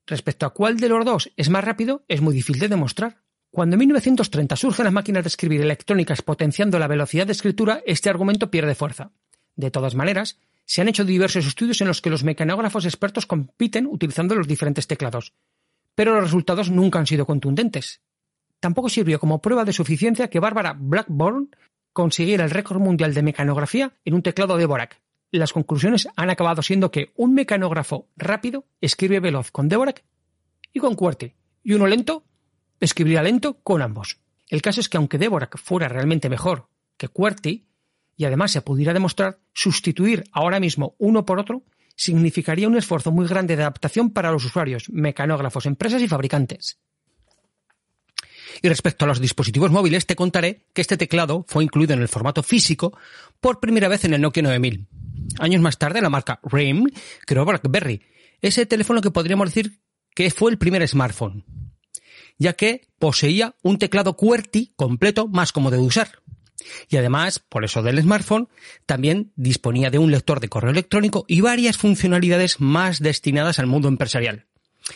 Respecto 0.06 0.44
a 0.44 0.52
cuál 0.52 0.76
de 0.76 0.90
los 0.90 1.02
dos 1.02 1.32
es 1.38 1.48
más 1.48 1.64
rápido, 1.64 2.04
es 2.08 2.20
muy 2.20 2.34
difícil 2.34 2.60
de 2.60 2.68
demostrar. 2.68 3.22
Cuando 3.50 3.76
en 3.76 3.80
1930 3.80 4.54
surgen 4.56 4.84
las 4.84 4.92
máquinas 4.92 5.24
de 5.24 5.28
escribir 5.28 5.62
electrónicas 5.62 6.20
potenciando 6.20 6.78
la 6.78 6.88
velocidad 6.88 7.26
de 7.26 7.32
escritura, 7.32 7.82
este 7.86 8.10
argumento 8.10 8.50
pierde 8.50 8.74
fuerza. 8.74 9.12
De 9.56 9.70
todas 9.70 9.94
maneras, 9.94 10.38
se 10.66 10.82
han 10.82 10.88
hecho 10.88 11.06
diversos 11.06 11.46
estudios 11.46 11.80
en 11.80 11.88
los 11.88 12.02
que 12.02 12.10
los 12.10 12.22
mecanógrafos 12.22 12.84
expertos 12.84 13.24
compiten 13.24 13.86
utilizando 13.86 14.34
los 14.34 14.46
diferentes 14.46 14.86
teclados, 14.86 15.32
pero 15.94 16.14
los 16.14 16.24
resultados 16.24 16.70
nunca 16.70 16.98
han 16.98 17.06
sido 17.06 17.24
contundentes. 17.24 18.02
Tampoco 18.62 18.88
sirvió 18.88 19.18
como 19.18 19.42
prueba 19.42 19.64
de 19.64 19.72
suficiencia 19.72 20.30
que 20.30 20.38
Bárbara 20.38 20.76
Blackburn 20.78 21.50
consiguiera 21.92 22.44
el 22.44 22.50
récord 22.52 22.78
mundial 22.78 23.12
de 23.12 23.24
mecanografía 23.24 23.92
en 24.04 24.14
un 24.14 24.22
teclado 24.22 24.56
de 24.56 24.62
Dvorak. 24.62 25.02
Las 25.32 25.52
conclusiones 25.52 26.06
han 26.14 26.30
acabado 26.30 26.62
siendo 26.62 26.92
que 26.92 27.10
un 27.16 27.34
mecanógrafo 27.34 28.06
rápido 28.16 28.64
escribe 28.80 29.18
veloz 29.18 29.50
con 29.50 29.68
Dvorak 29.68 30.04
y 30.72 30.78
con 30.78 30.94
QWERTY, 30.94 31.34
y 31.64 31.72
uno 31.72 31.88
lento 31.88 32.22
escribiría 32.78 33.24
lento 33.24 33.54
con 33.64 33.82
ambos. 33.82 34.20
El 34.48 34.62
caso 34.62 34.80
es 34.80 34.88
que 34.88 34.96
aunque 34.96 35.18
Dvorak 35.18 35.58
fuera 35.58 35.88
realmente 35.88 36.28
mejor 36.28 36.68
que 36.96 37.08
QWERTY, 37.08 37.66
y 38.16 38.24
además 38.26 38.52
se 38.52 38.62
pudiera 38.62 38.94
demostrar, 38.94 39.40
sustituir 39.52 40.22
ahora 40.30 40.60
mismo 40.60 40.94
uno 40.98 41.26
por 41.26 41.40
otro 41.40 41.64
significaría 41.96 42.68
un 42.68 42.76
esfuerzo 42.76 43.10
muy 43.10 43.26
grande 43.26 43.56
de 43.56 43.62
adaptación 43.62 44.10
para 44.10 44.30
los 44.30 44.44
usuarios, 44.44 44.88
mecanógrafos, 44.88 45.66
empresas 45.66 46.00
y 46.00 46.06
fabricantes. 46.06 46.78
Y 48.62 48.68
respecto 48.68 49.04
a 49.04 49.08
los 49.08 49.20
dispositivos 49.20 49.72
móviles, 49.72 50.06
te 50.06 50.14
contaré 50.14 50.66
que 50.72 50.80
este 50.80 50.96
teclado 50.96 51.44
fue 51.48 51.64
incluido 51.64 51.94
en 51.94 52.00
el 52.00 52.08
formato 52.08 52.44
físico 52.44 52.96
por 53.40 53.58
primera 53.58 53.88
vez 53.88 54.04
en 54.04 54.14
el 54.14 54.20
Nokia 54.20 54.44
9000. 54.44 54.86
Años 55.40 55.60
más 55.60 55.78
tarde, 55.78 56.00
la 56.00 56.10
marca 56.10 56.40
RIM 56.44 56.86
creó 57.26 57.44
BlackBerry, 57.44 58.02
ese 58.40 58.64
teléfono 58.66 59.00
que 59.00 59.10
podríamos 59.10 59.48
decir 59.48 59.80
que 60.14 60.30
fue 60.30 60.52
el 60.52 60.58
primer 60.58 60.86
smartphone, 60.86 61.44
ya 62.38 62.52
que 62.52 62.88
poseía 62.98 63.56
un 63.62 63.78
teclado 63.78 64.16
QWERTY 64.16 64.74
completo 64.76 65.26
más 65.26 65.52
cómodo 65.52 65.76
de 65.76 65.82
usar. 65.82 66.22
Y 66.88 66.96
además, 66.96 67.40
por 67.40 67.64
eso 67.64 67.82
del 67.82 68.00
smartphone, 68.00 68.48
también 68.86 69.32
disponía 69.34 69.90
de 69.90 69.98
un 69.98 70.12
lector 70.12 70.38
de 70.38 70.48
correo 70.48 70.70
electrónico 70.70 71.24
y 71.26 71.40
varias 71.40 71.78
funcionalidades 71.78 72.60
más 72.60 73.00
destinadas 73.00 73.58
al 73.58 73.66
mundo 73.66 73.88
empresarial. 73.88 74.46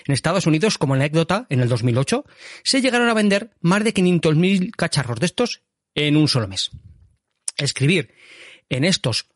En 0.06 0.14
Estados 0.14 0.46
Unidos, 0.46 0.78
como 0.78 0.94
anécdota, 0.94 1.46
en 1.50 1.60
el 1.60 1.68
2008, 1.68 2.24
se 2.62 2.80
llegaron 2.80 3.08
a 3.08 3.14
vender 3.14 3.50
más 3.60 3.84
de 3.84 3.94
500.000 3.94 4.70
cacharros 4.76 5.20
de 5.20 5.26
estos 5.26 5.62
en 5.94 6.16
un 6.16 6.28
solo 6.28 6.48
mes. 6.48 6.70
Escribir 7.56 8.14
en 8.68 8.84
estos 8.84 9.28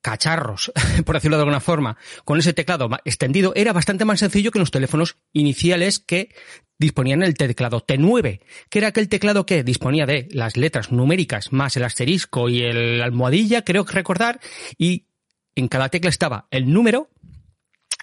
cacharros, 0.00 0.72
por 1.04 1.16
decirlo 1.16 1.36
de 1.36 1.42
alguna 1.42 1.60
forma, 1.60 1.96
con 2.24 2.38
ese 2.38 2.52
teclado 2.52 2.88
extendido, 3.04 3.52
era 3.54 3.72
bastante 3.72 4.04
más 4.04 4.20
sencillo 4.20 4.50
que 4.50 4.58
los 4.58 4.70
teléfonos 4.70 5.18
iniciales 5.32 5.98
que 5.98 6.34
disponían 6.78 7.22
el 7.22 7.34
teclado 7.34 7.84
T9, 7.86 8.40
que 8.70 8.78
era 8.78 8.88
aquel 8.88 9.08
teclado 9.08 9.44
que 9.44 9.62
disponía 9.62 10.06
de 10.06 10.28
las 10.32 10.56
letras 10.56 10.92
numéricas 10.92 11.52
más 11.52 11.76
el 11.76 11.84
asterisco 11.84 12.48
y 12.48 12.62
el 12.62 13.02
almohadilla, 13.02 13.64
creo 13.64 13.84
recordar, 13.84 14.40
y 14.78 15.06
en 15.54 15.68
cada 15.68 15.90
tecla 15.90 16.08
estaba 16.08 16.48
el 16.50 16.72
número 16.72 17.10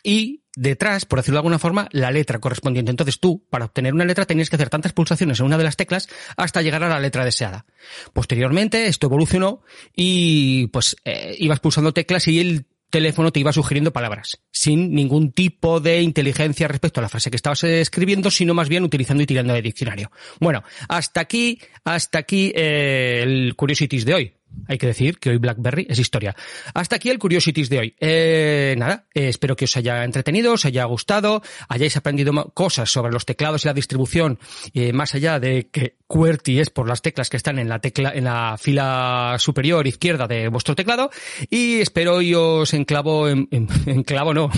y 0.04 0.44
detrás, 0.56 1.06
por 1.06 1.20
decirlo 1.20 1.36
de 1.36 1.40
alguna 1.40 1.60
forma, 1.60 1.88
la 1.92 2.12
letra 2.12 2.40
correspondiente. 2.40 2.90
Entonces 2.90 3.20
tú, 3.20 3.46
para 3.50 3.66
obtener 3.66 3.94
una 3.94 4.06
letra, 4.06 4.26
tenías 4.26 4.50
que 4.50 4.56
hacer 4.56 4.70
tantas 4.70 4.94
pulsaciones 4.94 5.40
en 5.40 5.46
una 5.46 5.58
de 5.58 5.64
las 5.64 5.78
teclas 5.78 6.10
hasta 6.36 6.62
llegar 6.62 6.84
a 6.84 6.90
la 6.90 7.00
letra 7.00 7.26
deseada. 7.26 7.66
Posteriormente, 8.14 8.88
esto 8.88 9.08
evolucionó 9.08 9.62
y 9.96 10.68
pues 10.68 10.96
eh, 11.06 11.36
ibas 11.40 11.60
pulsando 11.60 11.94
teclas 11.94 12.28
y 12.28 12.40
el 12.40 12.66
teléfono 12.90 13.32
te 13.32 13.40
iba 13.40 13.52
sugiriendo 13.52 13.92
palabras, 13.92 14.42
sin 14.52 14.94
ningún 14.94 15.32
tipo 15.32 15.80
de 15.80 16.02
inteligencia 16.02 16.68
respecto 16.68 17.00
a 17.00 17.04
la 17.04 17.10
frase 17.10 17.30
que 17.30 17.36
estabas 17.36 17.64
escribiendo, 17.64 18.32
sino 18.32 18.54
más 18.54 18.70
bien 18.70 18.84
utilizando 18.84 19.24
y 19.24 19.26
tirando 19.26 19.54
de 19.54 19.62
diccionario. 19.62 20.12
Bueno, 20.40 20.64
hasta 20.88 21.22
aquí, 21.22 21.60
hasta 21.84 22.20
aquí 22.20 22.52
eh, 22.56 23.22
el 23.24 23.56
Curiosities 23.56 24.06
de 24.06 24.14
hoy. 24.14 24.34
Hay 24.68 24.78
que 24.78 24.88
decir 24.88 25.20
que 25.20 25.30
hoy 25.30 25.38
BlackBerry 25.38 25.88
es 25.90 26.00
historia. 26.00 26.36
Hasta 26.74 26.98
aquí 26.98 27.10
el 27.10 27.20
Curiosities 27.20 27.70
de 27.70 27.80
hoy. 27.80 27.96
Eh, 28.00 28.76
nada, 28.78 29.08
eh, 29.14 29.30
espero 29.30 29.56
que 29.56 29.66
os 29.66 29.78
haya 29.78 30.04
entretenido, 30.04 30.54
os 30.54 30.66
haya 30.66 30.84
gustado, 30.86 31.42
hayáis 31.70 31.98
aprendido 31.98 32.32
cosas 32.54 32.90
sobre 32.90 33.12
los 33.12 33.26
teclados 33.26 33.64
y 33.64 33.68
la 33.68 33.74
distribución, 33.74 34.40
eh, 34.74 34.94
más 34.94 35.16
allá 35.16 35.40
de 35.40 35.70
que 35.70 35.98
QWERTY 36.08 36.60
es 36.60 36.70
por 36.70 36.88
las 36.88 37.02
teclas 37.02 37.30
que 37.30 37.38
están 37.38 37.60
en 37.60 37.70
la 37.70 37.80
tecla, 37.80 38.12
en 38.14 38.24
la 38.24 38.58
fila 38.58 39.36
superior 39.40 39.86
izquierda 39.88 40.28
de 40.28 40.48
vuestro 40.48 40.76
teclado. 40.76 41.10
Y 41.50 41.80
espero 41.80 42.22
y 42.22 42.34
os 42.34 42.74
enclavo, 42.74 43.28
en, 43.30 43.48
en, 43.52 43.68
enclavo 43.86 44.34
no, 44.34 44.50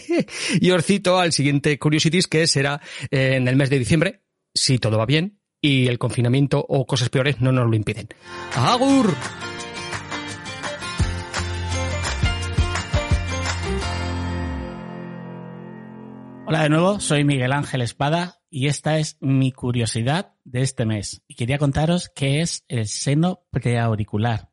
y 0.60 0.70
os 0.70 0.84
cito 0.84 1.18
al 1.18 1.32
siguiente 1.32 1.78
Curiosities 1.78 2.26
que 2.26 2.46
será 2.46 2.80
eh, 3.10 3.36
en 3.36 3.48
el 3.48 3.56
mes 3.56 3.70
de 3.70 3.78
diciembre, 3.78 4.22
si 4.54 4.78
todo 4.78 4.98
va 4.98 5.06
bien, 5.06 5.39
y 5.60 5.88
el 5.88 5.98
confinamiento 5.98 6.64
o 6.68 6.86
cosas 6.86 7.08
peores 7.10 7.40
no 7.40 7.52
nos 7.52 7.68
lo 7.68 7.76
impiden. 7.76 8.08
¡Agur! 8.54 9.14
Hola 16.46 16.64
de 16.64 16.68
nuevo, 16.68 16.98
soy 16.98 17.22
Miguel 17.22 17.52
Ángel 17.52 17.80
Espada 17.80 18.40
y 18.50 18.66
esta 18.66 18.98
es 18.98 19.18
mi 19.20 19.52
curiosidad 19.52 20.34
de 20.44 20.62
este 20.62 20.84
mes. 20.84 21.22
Y 21.28 21.36
quería 21.36 21.58
contaros 21.58 22.10
qué 22.12 22.40
es 22.40 22.64
el 22.66 22.88
seno 22.88 23.44
preauricular. 23.52 24.49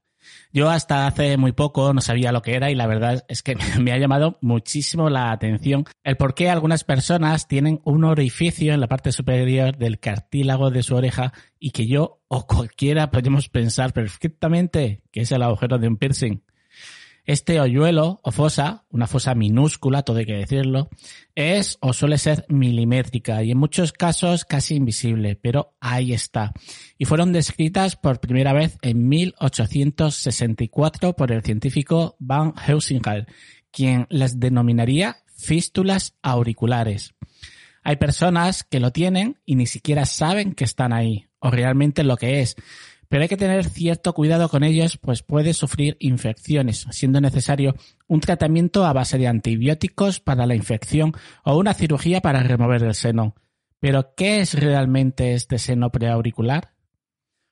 Yo 0.58 0.72
hasta 0.72 1.06
hace 1.06 1.38
muy 1.38 1.52
poco 1.52 1.94
no 1.94 2.02
sabía 2.02 2.32
lo 2.32 2.42
que 2.42 2.56
era 2.56 2.72
y 2.72 2.74
la 2.74 2.88
verdad 2.88 3.24
es 3.28 3.44
que 3.44 3.56
me 3.80 3.92
ha 3.92 4.00
llamado 4.00 4.40
muchísimo 4.42 5.08
la 5.08 5.32
atención 5.32 5.86
el 6.04 6.18
por 6.18 6.34
qué 6.34 6.50
algunas 6.50 6.84
personas 6.84 7.48
tienen 7.48 7.80
un 7.84 8.04
orificio 8.04 8.74
en 8.74 8.80
la 8.80 8.88
parte 8.88 9.12
superior 9.12 9.78
del 9.78 10.00
cartílago 10.00 10.72
de 10.72 10.82
su 10.82 10.96
oreja 10.96 11.32
y 11.60 11.70
que 11.70 11.86
yo 11.86 12.24
o 12.28 12.48
cualquiera 12.48 13.12
podemos 13.12 13.50
pensar 13.50 13.94
perfectamente 13.94 15.04
que 15.12 15.22
es 15.22 15.32
el 15.32 15.44
agujero 15.44 15.78
de 15.78 15.90
un 15.90 15.98
piercing. 15.98 16.42
Este 17.28 17.60
hoyuelo 17.60 18.20
o 18.24 18.32
fosa, 18.32 18.86
una 18.90 19.06
fosa 19.06 19.36
minúscula, 19.36 20.02
todo 20.04 20.20
hay 20.20 20.26
que 20.26 20.38
decirlo, 20.38 20.88
es 21.36 21.78
o 21.82 21.92
suele 21.92 22.18
ser 22.18 22.46
milimétrica 22.48 23.44
y 23.44 23.52
en 23.52 23.58
muchos 23.58 23.92
casos 23.92 24.46
casi 24.46 24.76
invisible, 24.76 25.36
pero 25.36 25.76
ahí 25.82 26.14
está. 26.14 26.54
Y 26.98 27.04
fueron 27.04 27.34
descritas 27.34 27.98
por 27.98 28.22
primera 28.22 28.54
vez 28.54 28.78
en 28.82 29.10
1864 29.10 31.18
por 31.18 31.34
el 31.34 31.44
científico 31.44 32.16
Van 32.18 32.54
Heusinger, 32.66 33.28
quien 33.72 34.08
las 34.10 34.40
denominaría 34.40 35.18
fístulas 35.36 36.16
auriculares. 36.22 37.14
Hay 37.84 37.98
personas 37.98 38.64
que 38.64 38.80
lo 38.80 38.92
tienen 38.92 39.38
y 39.46 39.56
ni 39.56 39.66
siquiera 39.66 40.06
saben 40.06 40.54
que 40.54 40.64
están 40.64 40.94
ahí, 40.94 41.26
o 41.40 41.52
realmente 41.52 42.06
lo 42.06 42.16
que 42.16 42.40
es, 42.40 42.56
pero 43.10 43.24
hay 43.24 43.30
que 43.30 43.38
tener 43.38 43.66
cierto 43.66 44.14
cuidado 44.14 44.50
con 44.50 44.64
ellos, 44.64 44.98
pues 44.98 45.24
puede 45.24 45.54
sufrir 45.54 45.98
infecciones, 46.00 46.86
siendo 46.92 47.22
necesario 47.22 47.76
un 48.08 48.20
tratamiento 48.20 48.86
a 48.86 48.94
base 48.94 49.18
de 49.18 49.28
antibióticos 49.28 50.20
para 50.20 50.46
la 50.46 50.56
infección 50.56 51.14
o 51.44 51.58
una 51.58 51.74
cirugía 51.74 52.22
para 52.22 52.44
remover 52.44 52.84
el 52.84 52.94
seno. 52.94 53.36
Pero, 53.80 54.14
¿qué 54.16 54.40
es 54.40 54.54
realmente 54.54 55.34
este 55.34 55.60
seno 55.60 55.92
preauricular? 55.92 56.74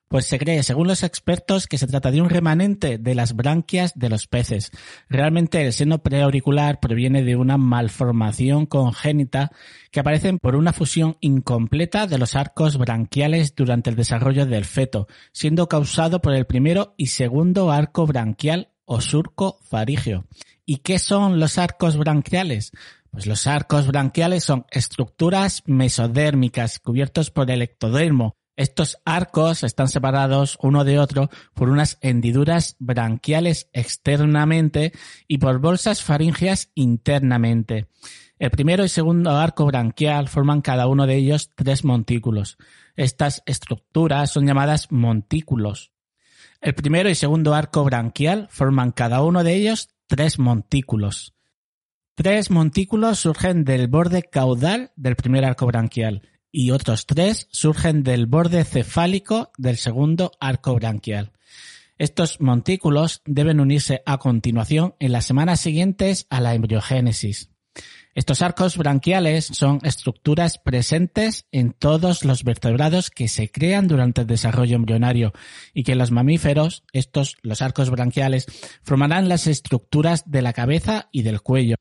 Pues 0.08 0.26
se 0.26 0.38
cree, 0.38 0.62
según 0.62 0.86
los 0.86 1.02
expertos, 1.02 1.66
que 1.66 1.78
se 1.78 1.88
trata 1.88 2.12
de 2.12 2.20
un 2.20 2.30
remanente 2.30 2.96
de 2.98 3.14
las 3.16 3.34
branquias 3.34 3.92
de 3.96 4.08
los 4.08 4.28
peces. 4.28 4.70
Realmente 5.08 5.66
el 5.66 5.72
seno 5.72 5.98
preauricular 5.98 6.78
proviene 6.78 7.24
de 7.24 7.34
una 7.34 7.56
malformación 7.58 8.66
congénita 8.66 9.50
que 9.90 9.98
aparece 9.98 10.32
por 10.38 10.54
una 10.54 10.72
fusión 10.72 11.16
incompleta 11.20 12.06
de 12.06 12.18
los 12.18 12.36
arcos 12.36 12.78
branquiales 12.78 13.56
durante 13.56 13.90
el 13.90 13.96
desarrollo 13.96 14.46
del 14.46 14.64
feto, 14.64 15.08
siendo 15.32 15.68
causado 15.68 16.22
por 16.22 16.34
el 16.34 16.46
primero 16.46 16.94
y 16.96 17.08
segundo 17.08 17.72
arco 17.72 18.06
branquial 18.06 18.70
o 18.84 19.00
surco 19.00 19.58
farígeo. 19.68 20.26
¿Y 20.64 20.78
qué 20.78 21.00
son 21.00 21.40
los 21.40 21.58
arcos 21.58 21.96
branquiales? 21.96 22.70
Pues 23.10 23.26
los 23.26 23.46
arcos 23.48 23.88
branquiales 23.88 24.44
son 24.44 24.66
estructuras 24.70 25.62
mesodérmicas 25.66 26.78
cubiertos 26.78 27.30
por 27.30 27.50
el 27.50 27.62
ectodermo, 27.62 28.36
estos 28.56 28.98
arcos 29.04 29.62
están 29.62 29.88
separados 29.88 30.58
uno 30.62 30.84
de 30.84 30.98
otro 30.98 31.28
por 31.52 31.68
unas 31.68 31.98
hendiduras 32.00 32.76
branquiales 32.78 33.68
externamente 33.74 34.92
y 35.28 35.38
por 35.38 35.58
bolsas 35.60 36.02
faringeas 36.02 36.70
internamente. 36.74 37.88
El 38.38 38.50
primero 38.50 38.84
y 38.84 38.88
segundo 38.88 39.30
arco 39.32 39.66
branquial 39.66 40.28
forman 40.28 40.62
cada 40.62 40.86
uno 40.86 41.06
de 41.06 41.16
ellos 41.16 41.52
tres 41.54 41.84
montículos. 41.84 42.56
Estas 42.96 43.42
estructuras 43.44 44.30
son 44.30 44.46
llamadas 44.46 44.90
montículos. 44.90 45.92
El 46.62 46.74
primero 46.74 47.10
y 47.10 47.14
segundo 47.14 47.54
arco 47.54 47.84
branquial 47.84 48.48
forman 48.50 48.92
cada 48.92 49.22
uno 49.22 49.44
de 49.44 49.54
ellos 49.54 49.90
tres 50.06 50.38
montículos. 50.38 51.34
Tres 52.14 52.50
montículos 52.50 53.18
surgen 53.18 53.64
del 53.64 53.88
borde 53.88 54.22
caudal 54.22 54.92
del 54.96 55.16
primer 55.16 55.44
arco 55.44 55.66
branquial 55.66 56.22
y 56.56 56.70
otros 56.70 57.04
tres 57.04 57.48
surgen 57.50 58.02
del 58.02 58.24
borde 58.24 58.64
cefálico 58.64 59.52
del 59.58 59.76
segundo 59.76 60.32
arco 60.40 60.74
branquial. 60.74 61.32
Estos 61.98 62.40
montículos 62.40 63.20
deben 63.26 63.60
unirse 63.60 64.00
a 64.06 64.16
continuación 64.16 64.94
en 64.98 65.12
las 65.12 65.26
semanas 65.26 65.60
siguientes 65.60 66.26
a 66.30 66.40
la 66.40 66.54
embriogénesis. 66.54 67.50
Estos 68.14 68.40
arcos 68.40 68.78
branquiales 68.78 69.44
son 69.44 69.80
estructuras 69.82 70.56
presentes 70.56 71.44
en 71.52 71.72
todos 71.72 72.24
los 72.24 72.42
vertebrados 72.42 73.10
que 73.10 73.28
se 73.28 73.50
crean 73.50 73.86
durante 73.86 74.22
el 74.22 74.26
desarrollo 74.26 74.76
embrionario 74.76 75.34
y 75.74 75.82
que 75.82 75.94
los 75.94 76.10
mamíferos, 76.10 76.84
estos, 76.94 77.36
los 77.42 77.60
arcos 77.60 77.90
branquiales, 77.90 78.46
formarán 78.82 79.28
las 79.28 79.46
estructuras 79.46 80.30
de 80.30 80.40
la 80.40 80.54
cabeza 80.54 81.10
y 81.12 81.20
del 81.20 81.42
cuello, 81.42 81.76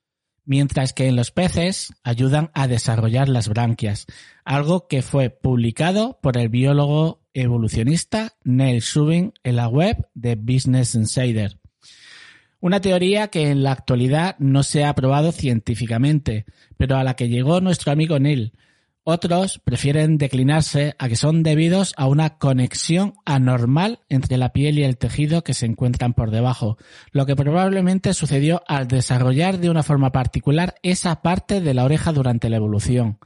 mientras 0.46 0.94
que 0.94 1.08
en 1.08 1.16
los 1.16 1.32
peces 1.32 1.94
ayudan 2.04 2.52
a 2.54 2.68
desarrollar 2.68 3.30
las 3.30 3.48
branquias, 3.48 4.06
algo 4.44 4.88
que 4.88 5.02
fue 5.02 5.30
publicado 5.30 6.20
por 6.22 6.38
el 6.38 6.50
biólogo 6.50 7.22
evolucionista 7.34 8.34
Neil 8.44 8.82
Subin 8.82 9.34
en 9.44 9.56
la 9.58 9.68
web 9.68 10.08
de 10.14 10.36
Business 10.36 10.96
Insider. 10.96 11.60
Una 12.60 12.82
teoría 12.82 13.28
que 13.28 13.50
en 13.50 13.62
la 13.62 13.74
actualidad 13.74 14.38
no 14.40 14.64
se 14.64 14.86
ha 14.86 14.96
probado 14.96 15.32
científicamente, 15.32 16.46
pero 16.78 16.98
a 16.98 17.04
la 17.04 17.16
que 17.16 17.30
llegó 17.30 17.62
nuestro 17.62 17.92
amigo 17.92 18.18
Neil, 18.18 18.54
otros 19.06 19.62
prefieren 19.64 20.18
declinarse 20.18 20.96
a 20.98 21.08
que 21.08 21.16
son 21.16 21.44
debidos 21.44 21.94
a 21.96 22.08
una 22.08 22.38
conexión 22.38 23.14
anormal 23.24 24.00
entre 24.10 24.38
la 24.38 24.52
piel 24.52 24.80
y 24.80 24.84
el 24.84 24.98
tejido 24.98 25.44
que 25.44 25.54
se 25.54 25.68
encuentran 25.68 26.14
por 26.14 26.32
debajo, 26.32 26.78
lo 27.12 27.28
que 27.28 27.36
probablemente 27.36 28.16
sucedió 28.16 28.64
al 28.68 28.88
desarrollar 28.88 29.60
de 29.60 29.70
una 29.70 29.84
forma 29.84 30.12
particular 30.12 30.76
esa 30.82 31.22
parte 31.22 31.62
de 31.62 31.74
la 31.76 31.86
oreja 31.86 32.12
durante 32.12 32.50
la 32.50 32.58
evolución. 32.58 33.20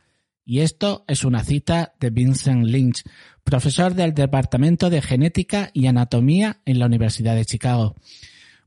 Y 0.43 0.59
esto 0.59 1.05
es 1.07 1.23
una 1.23 1.43
cita 1.45 1.93
de 1.99 2.09
Vincent 2.09 2.65
Lynch, 2.65 3.03
profesor 3.45 3.93
del 3.93 4.13
Departamento 4.13 4.89
de 4.89 5.01
Genética 5.01 5.69
y 5.73 5.87
Anatomía 5.87 6.59
en 6.65 6.79
la 6.79 6.87
Universidad 6.87 7.35
de 7.35 7.45
Chicago. 7.45 7.95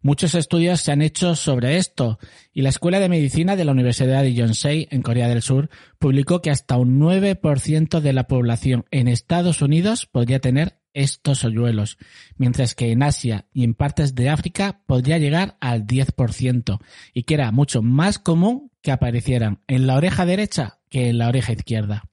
Muchos 0.03 0.35
estudios 0.35 0.81
se 0.81 0.91
han 0.91 1.01
hecho 1.01 1.37
sobre 1.37 1.77
esto 1.77 2.19
y 2.53 2.63
la 2.63 2.71
Escuela 2.71 2.99
de 2.99 3.09
Medicina 3.09 3.55
de 3.55 3.65
la 3.65 3.71
Universidad 3.71 4.23
de 4.23 4.35
Yonsei 4.35 4.89
en 4.91 5.01
Corea 5.01 5.29
del 5.29 5.43
Sur 5.43 5.71
publicó 6.01 6.43
que 6.43 6.51
hasta 6.51 6.77
un 6.77 7.01
9% 7.01 8.01
de 8.01 8.13
la 8.13 8.27
población 8.27 8.85
en 8.91 9.07
Estados 9.07 9.63
Unidos 9.63 10.07
podría 10.07 10.41
tener 10.41 10.81
estos 10.93 11.45
hoyuelos, 11.45 11.99
mientras 12.37 12.75
que 12.75 12.91
en 12.91 13.05
Asia 13.05 13.47
y 13.53 13.63
en 13.63 13.75
partes 13.75 14.17
de 14.17 14.29
África 14.29 14.83
podría 14.87 15.19
llegar 15.19 15.57
al 15.61 15.87
10% 15.87 16.81
y 17.15 17.23
que 17.23 17.35
era 17.35 17.53
mucho 17.53 17.81
más 17.81 18.19
común 18.19 18.73
que 18.83 18.91
aparecieran 18.91 19.63
en 19.69 19.87
la 19.87 19.97
oreja 19.97 20.27
derecha 20.27 20.81
que 20.91 21.09
en 21.09 21.19
la 21.19 21.29
oreja 21.29 21.53
izquierda. 21.53 22.12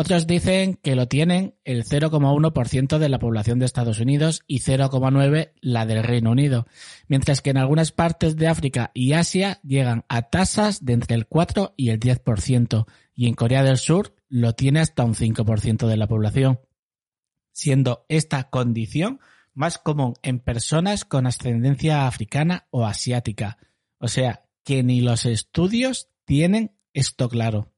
Otros 0.00 0.26
dicen 0.26 0.76
que 0.82 0.96
lo 0.96 1.08
tienen 1.08 1.56
el 1.62 1.84
0,1% 1.84 2.96
de 2.96 3.08
la 3.10 3.18
población 3.18 3.58
de 3.58 3.66
Estados 3.66 4.00
Unidos 4.00 4.42
y 4.46 4.60
0,9% 4.60 5.52
la 5.60 5.84
del 5.84 6.02
Reino 6.02 6.30
Unido, 6.30 6.66
mientras 7.06 7.42
que 7.42 7.50
en 7.50 7.58
algunas 7.58 7.92
partes 7.92 8.34
de 8.36 8.48
África 8.48 8.92
y 8.94 9.12
Asia 9.12 9.60
llegan 9.62 10.06
a 10.08 10.22
tasas 10.22 10.86
de 10.86 10.94
entre 10.94 11.16
el 11.16 11.26
4 11.26 11.74
y 11.76 11.90
el 11.90 12.00
10%, 12.00 12.86
y 13.14 13.28
en 13.28 13.34
Corea 13.34 13.62
del 13.62 13.76
Sur 13.76 14.14
lo 14.30 14.54
tiene 14.54 14.80
hasta 14.80 15.04
un 15.04 15.14
5% 15.14 15.86
de 15.86 15.96
la 15.98 16.06
población, 16.06 16.60
siendo 17.52 18.06
esta 18.08 18.48
condición 18.48 19.20
más 19.52 19.76
común 19.76 20.14
en 20.22 20.40
personas 20.40 21.04
con 21.04 21.26
ascendencia 21.26 22.06
africana 22.06 22.66
o 22.70 22.86
asiática. 22.86 23.58
O 23.98 24.08
sea, 24.08 24.46
que 24.64 24.82
ni 24.82 25.02
los 25.02 25.26
estudios 25.26 26.08
tienen 26.24 26.72
esto 26.94 27.28
claro. 27.28 27.70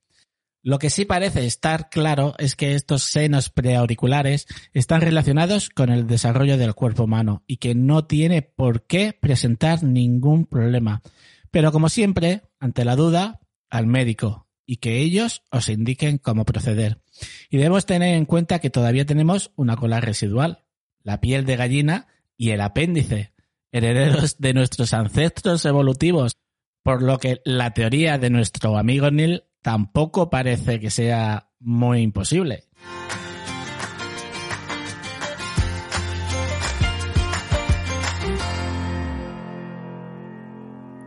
Lo 0.64 0.78
que 0.78 0.90
sí 0.90 1.04
parece 1.04 1.44
estar 1.44 1.88
claro 1.90 2.34
es 2.38 2.54
que 2.54 2.74
estos 2.74 3.02
senos 3.02 3.50
preauriculares 3.50 4.46
están 4.72 5.00
relacionados 5.00 5.70
con 5.70 5.90
el 5.90 6.06
desarrollo 6.06 6.56
del 6.56 6.74
cuerpo 6.74 7.04
humano 7.04 7.42
y 7.48 7.56
que 7.56 7.74
no 7.74 8.04
tiene 8.04 8.42
por 8.42 8.86
qué 8.86 9.12
presentar 9.12 9.82
ningún 9.82 10.46
problema. 10.46 11.02
Pero 11.50 11.72
como 11.72 11.88
siempre, 11.88 12.42
ante 12.60 12.84
la 12.84 12.94
duda, 12.94 13.40
al 13.70 13.86
médico 13.86 14.46
y 14.64 14.76
que 14.76 15.00
ellos 15.00 15.42
os 15.50 15.68
indiquen 15.68 16.18
cómo 16.18 16.44
proceder. 16.44 17.02
Y 17.50 17.56
debemos 17.56 17.84
tener 17.84 18.14
en 18.14 18.24
cuenta 18.24 18.60
que 18.60 18.70
todavía 18.70 19.04
tenemos 19.04 19.50
una 19.56 19.76
cola 19.76 20.00
residual, 20.00 20.64
la 21.02 21.20
piel 21.20 21.44
de 21.44 21.56
gallina 21.56 22.06
y 22.36 22.50
el 22.50 22.60
apéndice, 22.60 23.32
herederos 23.72 24.38
de 24.38 24.54
nuestros 24.54 24.94
ancestros 24.94 25.64
evolutivos, 25.64 26.36
por 26.84 27.02
lo 27.02 27.18
que 27.18 27.40
la 27.44 27.74
teoría 27.74 28.18
de 28.18 28.30
nuestro 28.30 28.78
amigo 28.78 29.10
Neil 29.10 29.42
tampoco 29.62 30.28
parece 30.28 30.80
que 30.80 30.90
sea 30.90 31.48
muy 31.60 32.00
imposible. 32.00 32.64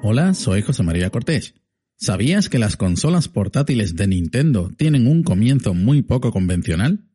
Hola, 0.01 0.33
soy 0.33 0.61
José 0.61 0.83
María 0.83 1.09
Cortés. 1.09 1.55
¿Sabías 1.97 2.49
que 2.49 2.59
las 2.59 2.77
consolas 2.77 3.27
portátiles 3.27 3.95
de 3.95 4.07
Nintendo 4.07 4.69
tienen 4.77 5.07
un 5.07 5.23
comienzo 5.23 5.73
muy 5.73 6.01
poco 6.03 6.31
convencional? 6.31 7.05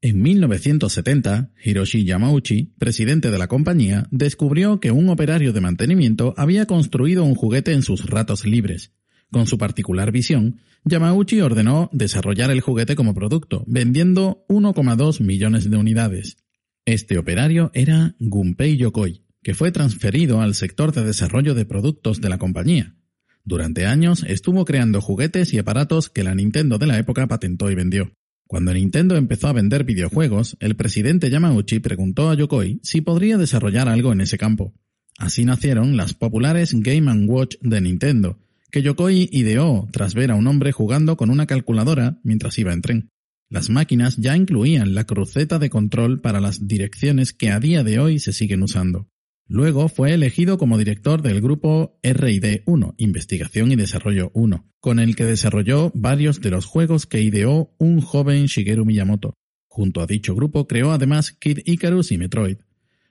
En 0.00 0.20
1970, 0.20 1.52
Hiroshi 1.64 2.04
Yamauchi, 2.04 2.74
presidente 2.78 3.30
de 3.30 3.38
la 3.38 3.46
compañía, 3.46 4.06
descubrió 4.10 4.80
que 4.80 4.90
un 4.90 5.08
operario 5.08 5.52
de 5.52 5.60
mantenimiento 5.60 6.34
había 6.36 6.66
construido 6.66 7.24
un 7.24 7.34
juguete 7.34 7.72
en 7.72 7.82
sus 7.82 8.06
ratos 8.06 8.44
libres, 8.44 8.92
con 9.30 9.46
su 9.46 9.58
particular 9.58 10.12
visión, 10.12 10.60
Yamauchi 10.84 11.40
ordenó 11.40 11.90
desarrollar 11.92 12.50
el 12.50 12.60
juguete 12.60 12.94
como 12.94 13.14
producto, 13.14 13.64
vendiendo 13.66 14.44
1,2 14.48 15.20
millones 15.20 15.68
de 15.68 15.76
unidades. 15.76 16.36
Este 16.84 17.18
operario 17.18 17.70
era 17.74 18.14
Gunpei 18.20 18.76
Yokoi, 18.76 19.24
que 19.42 19.54
fue 19.54 19.72
transferido 19.72 20.40
al 20.40 20.54
sector 20.54 20.92
de 20.92 21.04
desarrollo 21.04 21.54
de 21.54 21.64
productos 21.64 22.20
de 22.20 22.28
la 22.28 22.38
compañía. 22.38 22.94
Durante 23.44 23.86
años 23.86 24.24
estuvo 24.26 24.64
creando 24.64 25.00
juguetes 25.00 25.52
y 25.52 25.58
aparatos 25.58 26.08
que 26.08 26.24
la 26.24 26.34
Nintendo 26.34 26.78
de 26.78 26.86
la 26.86 26.98
época 26.98 27.26
patentó 27.26 27.70
y 27.70 27.74
vendió. 27.74 28.12
Cuando 28.46 28.72
Nintendo 28.72 29.16
empezó 29.16 29.48
a 29.48 29.52
vender 29.52 29.82
videojuegos, 29.82 30.56
el 30.60 30.76
presidente 30.76 31.30
Yamauchi 31.30 31.80
preguntó 31.80 32.30
a 32.30 32.34
Yokoi 32.34 32.78
si 32.82 33.00
podría 33.00 33.38
desarrollar 33.38 33.88
algo 33.88 34.12
en 34.12 34.20
ese 34.20 34.38
campo. 34.38 34.72
Así 35.18 35.44
nacieron 35.44 35.96
las 35.96 36.14
populares 36.14 36.72
Game 36.74 37.26
Watch 37.26 37.56
de 37.60 37.80
Nintendo, 37.80 38.38
que 38.70 38.82
Yokoi 38.82 39.28
ideó 39.32 39.88
tras 39.92 40.14
ver 40.14 40.30
a 40.30 40.34
un 40.34 40.46
hombre 40.46 40.72
jugando 40.72 41.16
con 41.16 41.30
una 41.30 41.46
calculadora 41.46 42.18
mientras 42.22 42.58
iba 42.58 42.72
en 42.72 42.82
tren. 42.82 43.08
Las 43.48 43.70
máquinas 43.70 44.16
ya 44.16 44.36
incluían 44.36 44.94
la 44.94 45.04
cruceta 45.04 45.58
de 45.58 45.70
control 45.70 46.20
para 46.20 46.40
las 46.40 46.66
direcciones 46.66 47.32
que 47.32 47.50
a 47.50 47.60
día 47.60 47.84
de 47.84 48.00
hoy 48.00 48.18
se 48.18 48.32
siguen 48.32 48.62
usando. 48.62 49.08
Luego 49.48 49.88
fue 49.88 50.12
elegido 50.12 50.58
como 50.58 50.76
director 50.76 51.22
del 51.22 51.40
grupo 51.40 52.00
RD 52.02 52.62
1, 52.66 52.94
Investigación 52.98 53.70
y 53.70 53.76
Desarrollo 53.76 54.32
1, 54.34 54.68
con 54.80 54.98
el 54.98 55.14
que 55.14 55.24
desarrolló 55.24 55.92
varios 55.94 56.40
de 56.40 56.50
los 56.50 56.66
juegos 56.66 57.06
que 57.06 57.22
ideó 57.22 57.72
un 57.78 58.00
joven 58.00 58.46
Shigeru 58.46 58.84
Miyamoto. 58.84 59.34
Junto 59.68 60.00
a 60.00 60.06
dicho 60.06 60.34
grupo 60.34 60.66
creó 60.66 60.90
además 60.90 61.30
Kid 61.30 61.60
Icarus 61.64 62.10
y 62.10 62.18
Metroid. 62.18 62.56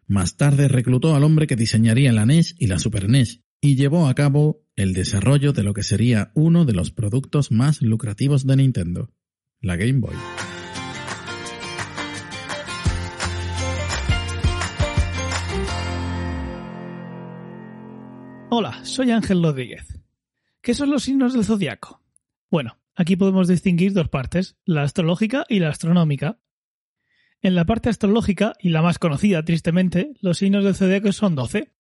Más 0.08 0.36
tarde 0.36 0.68
reclutó 0.68 1.16
al 1.16 1.24
hombre 1.24 1.48
que 1.48 1.56
diseñaría 1.56 2.12
la 2.12 2.26
NES 2.26 2.56
y 2.60 2.68
la 2.68 2.80
Super 2.80 3.08
NES, 3.08 3.45
y 3.66 3.76
llevó 3.76 4.08
a 4.08 4.14
cabo 4.14 4.62
el 4.76 4.94
desarrollo 4.94 5.52
de 5.52 5.64
lo 5.64 5.74
que 5.74 5.82
sería 5.82 6.32
uno 6.36 6.66
de 6.66 6.74
los 6.74 6.92
productos 6.92 7.52
más 7.52 7.82
lucrativos 7.82 8.46
de 8.46 8.58
Nintendo, 8.58 9.10
la 9.60 9.76
Game 9.76 10.02
Boy. 10.02 10.14
Hola, 18.52 18.86
soy 18.86 19.10
Ángel 19.10 19.42
Rodríguez. 19.42 20.00
¿Qué 20.62 20.76
son 20.76 20.92
los 20.92 21.02
signos 21.02 21.34
del 21.34 21.44
zodiaco? 21.44 22.04
Bueno, 22.52 22.78
aquí 22.94 23.16
podemos 23.16 23.48
distinguir 23.48 23.94
dos 23.94 24.10
partes, 24.10 24.58
la 24.66 24.84
astrológica 24.84 25.44
y 25.50 25.58
la 25.58 25.70
astronómica. 25.70 26.40
En 27.42 27.56
la 27.56 27.66
parte 27.66 27.90
astrológica, 27.90 28.54
y 28.60 28.70
la 28.70 28.84
más 28.84 29.00
conocida 29.00 29.44
tristemente, 29.44 30.14
los 30.22 30.38
signos 30.38 30.64
del 30.64 30.76
zodiaco 30.76 31.12
son 31.12 31.34
12. 31.34 31.74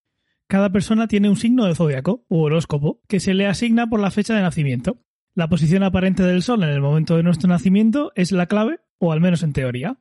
Cada 0.47 0.71
persona 0.71 1.07
tiene 1.07 1.29
un 1.29 1.37
signo 1.37 1.65
del 1.65 1.75
zodiaco, 1.75 2.25
u 2.29 2.41
horóscopo, 2.41 3.01
que 3.07 3.19
se 3.19 3.33
le 3.33 3.47
asigna 3.47 3.87
por 3.87 3.99
la 3.99 4.11
fecha 4.11 4.35
de 4.35 4.43
nacimiento. 4.43 5.01
La 5.33 5.49
posición 5.49 5.81
aparente 5.81 6.21
del 6.23 6.43
Sol 6.43 6.63
en 6.63 6.69
el 6.69 6.81
momento 6.81 7.17
de 7.17 7.23
nuestro 7.23 7.49
nacimiento 7.49 8.11
es 8.15 8.31
la 8.31 8.45
clave, 8.45 8.79
o 8.99 9.11
al 9.11 9.21
menos 9.21 9.41
en 9.41 9.53
teoría. 9.53 9.97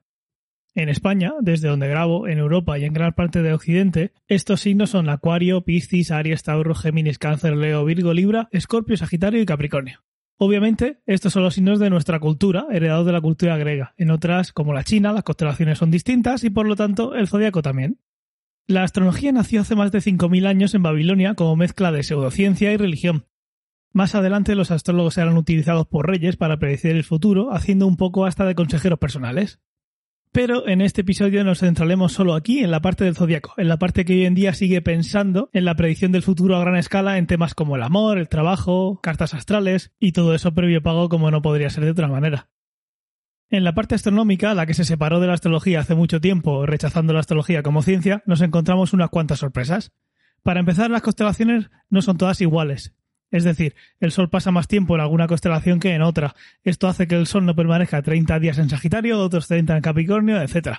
En 0.75 0.89
España, 0.89 1.33
desde 1.41 1.69
donde 1.69 1.89
grabo, 1.89 2.29
en 2.29 2.39
Europa 2.39 2.79
y 2.79 2.85
en 2.85 2.93
gran 2.93 3.15
parte 3.15 3.43
de 3.43 3.55
Occidente, 3.55 4.13
estos 4.27 4.61
signos 4.61 4.91
son 4.91 5.09
Acuario, 5.09 5.65
Piscis, 5.65 6.11
Aries, 6.11 6.43
Tauro, 6.43 6.75
Géminis, 6.75 7.19
Cáncer, 7.19 7.57
Leo, 7.57 7.85
Virgo, 7.85 8.13
Libra, 8.13 8.49
Escorpio, 8.53 8.97
Sagitario 8.97 9.41
y 9.41 9.47
Capricornio. 9.47 10.05
Obviamente, 10.37 10.99
estos 11.07 11.33
son 11.33 11.45
los 11.45 11.55
signos 11.55 11.79
de 11.79 11.91
nuestra 11.91 12.19
cultura, 12.19 12.67
heredados 12.71 13.07
de 13.07 13.13
la 13.13 13.21
cultura 13.21 13.57
griega. 13.57 13.95
En 13.97 14.11
otras, 14.11 14.53
como 14.53 14.75
la 14.75 14.85
China, 14.85 15.13
las 15.13 15.23
constelaciones 15.23 15.79
son 15.79 15.91
distintas 15.91 16.45
y 16.45 16.51
por 16.51 16.67
lo 16.67 16.77
tanto 16.77 17.15
el 17.15 17.29
zodiaco 17.29 17.63
también. 17.63 17.99
La 18.67 18.83
astrología 18.83 19.31
nació 19.31 19.61
hace 19.61 19.75
más 19.75 19.93
de 19.93 19.99
5.000 19.99 20.47
años 20.47 20.75
en 20.75 20.83
Babilonia 20.83 21.35
como 21.35 21.55
mezcla 21.55 21.93
de 21.93 22.03
pseudociencia 22.03 22.73
y 22.73 22.79
religión. 22.79 23.27
Más 23.93 24.15
adelante 24.15 24.55
los 24.55 24.71
astrólogos 24.71 25.19
eran 25.19 25.37
utilizados 25.37 25.87
por 25.87 26.09
reyes 26.09 26.37
para 26.39 26.59
predecir 26.59 26.93
el 26.93 27.05
futuro, 27.05 27.53
haciendo 27.53 27.87
un 27.87 27.99
poco 27.99 28.25
hasta 28.25 28.47
de 28.47 28.55
consejeros 28.55 28.99
personales. 28.99 29.61
Pero 30.33 30.67
en 30.67 30.81
este 30.81 31.03
episodio 31.03 31.45
nos 31.45 31.61
centraremos 31.61 32.15
solo 32.15 32.35
aquí, 32.35 32.65
en 32.65 32.71
la 32.71 32.81
parte 32.81 33.05
del 33.05 33.15
zodiaco, 33.15 33.53
en 33.59 33.69
la 33.69 33.79
parte 33.79 34.07
que 34.07 34.15
hoy 34.15 34.25
en 34.25 34.35
día 34.35 34.55
sigue 34.55 34.81
pensando 34.81 35.51
en 35.53 35.67
la 35.67 35.77
predicción 35.77 36.11
del 36.11 36.23
futuro 36.23 36.57
a 36.57 36.61
gran 36.61 36.77
escala 36.77 37.19
en 37.19 37.27
temas 37.27 37.55
como 37.55 37.77
el 37.77 37.83
amor, 37.83 38.17
el 38.17 38.31
trabajo, 38.31 38.99
cartas 39.03 39.35
astrales 39.35 39.93
y 40.01 40.13
todo 40.13 40.35
eso 40.35 40.55
previo 40.55 40.83
pago 40.83 41.11
como 41.11 41.31
no 41.31 41.43
podría 41.43 41.69
ser 41.69 41.85
de 41.85 41.91
otra 41.91 42.09
manera. 42.09 42.49
En 43.51 43.63
la 43.63 43.75
parte 43.75 43.95
astronómica, 43.95 44.55
la 44.55 44.67
que 44.67 44.75
se 44.75 44.85
separó 44.85 45.21
de 45.21 45.27
la 45.27 45.35
astrología 45.35 45.81
hace 45.81 45.95
mucho 45.95 46.21
tiempo, 46.21 46.67
rechazando 46.67 47.13
la 47.13 47.21
astrología 47.21 47.63
como 47.63 47.83
ciencia, 47.83 48.23
nos 48.27 48.41
encontramos 48.41 48.93
unas 48.93 49.11
cuantas 49.11 49.39
sorpresas. 49.39 49.93
Para 50.43 50.61
empezar, 50.61 50.91
las 50.91 51.03
constelaciones 51.03 51.71
no 51.89 52.03
son 52.03 52.19
todas 52.19 52.41
iguales. 52.41 52.95
Es 53.31 53.45
decir, 53.45 53.75
el 54.01 54.13
Sol 54.13 54.31
pasa 54.31 54.51
más 54.51 54.69
tiempo 54.69 54.95
en 54.95 55.01
alguna 55.01 55.27
constelación 55.27 55.81
que 55.81 55.95
en 55.95 56.03
otra. 56.03 56.35
Esto 56.63 56.89
hace 56.89 57.07
que 57.07 57.17
el 57.17 57.27
Sol 57.27 57.45
no 57.45 57.55
permanezca 57.55 58.03
30 58.03 58.39
días 58.39 58.59
en 58.59 58.69
Sagitario, 58.69 59.19
otros 59.19 59.49
30 59.49 59.77
en 59.77 59.83
Capricornio, 59.83 60.41
etc. 60.41 60.79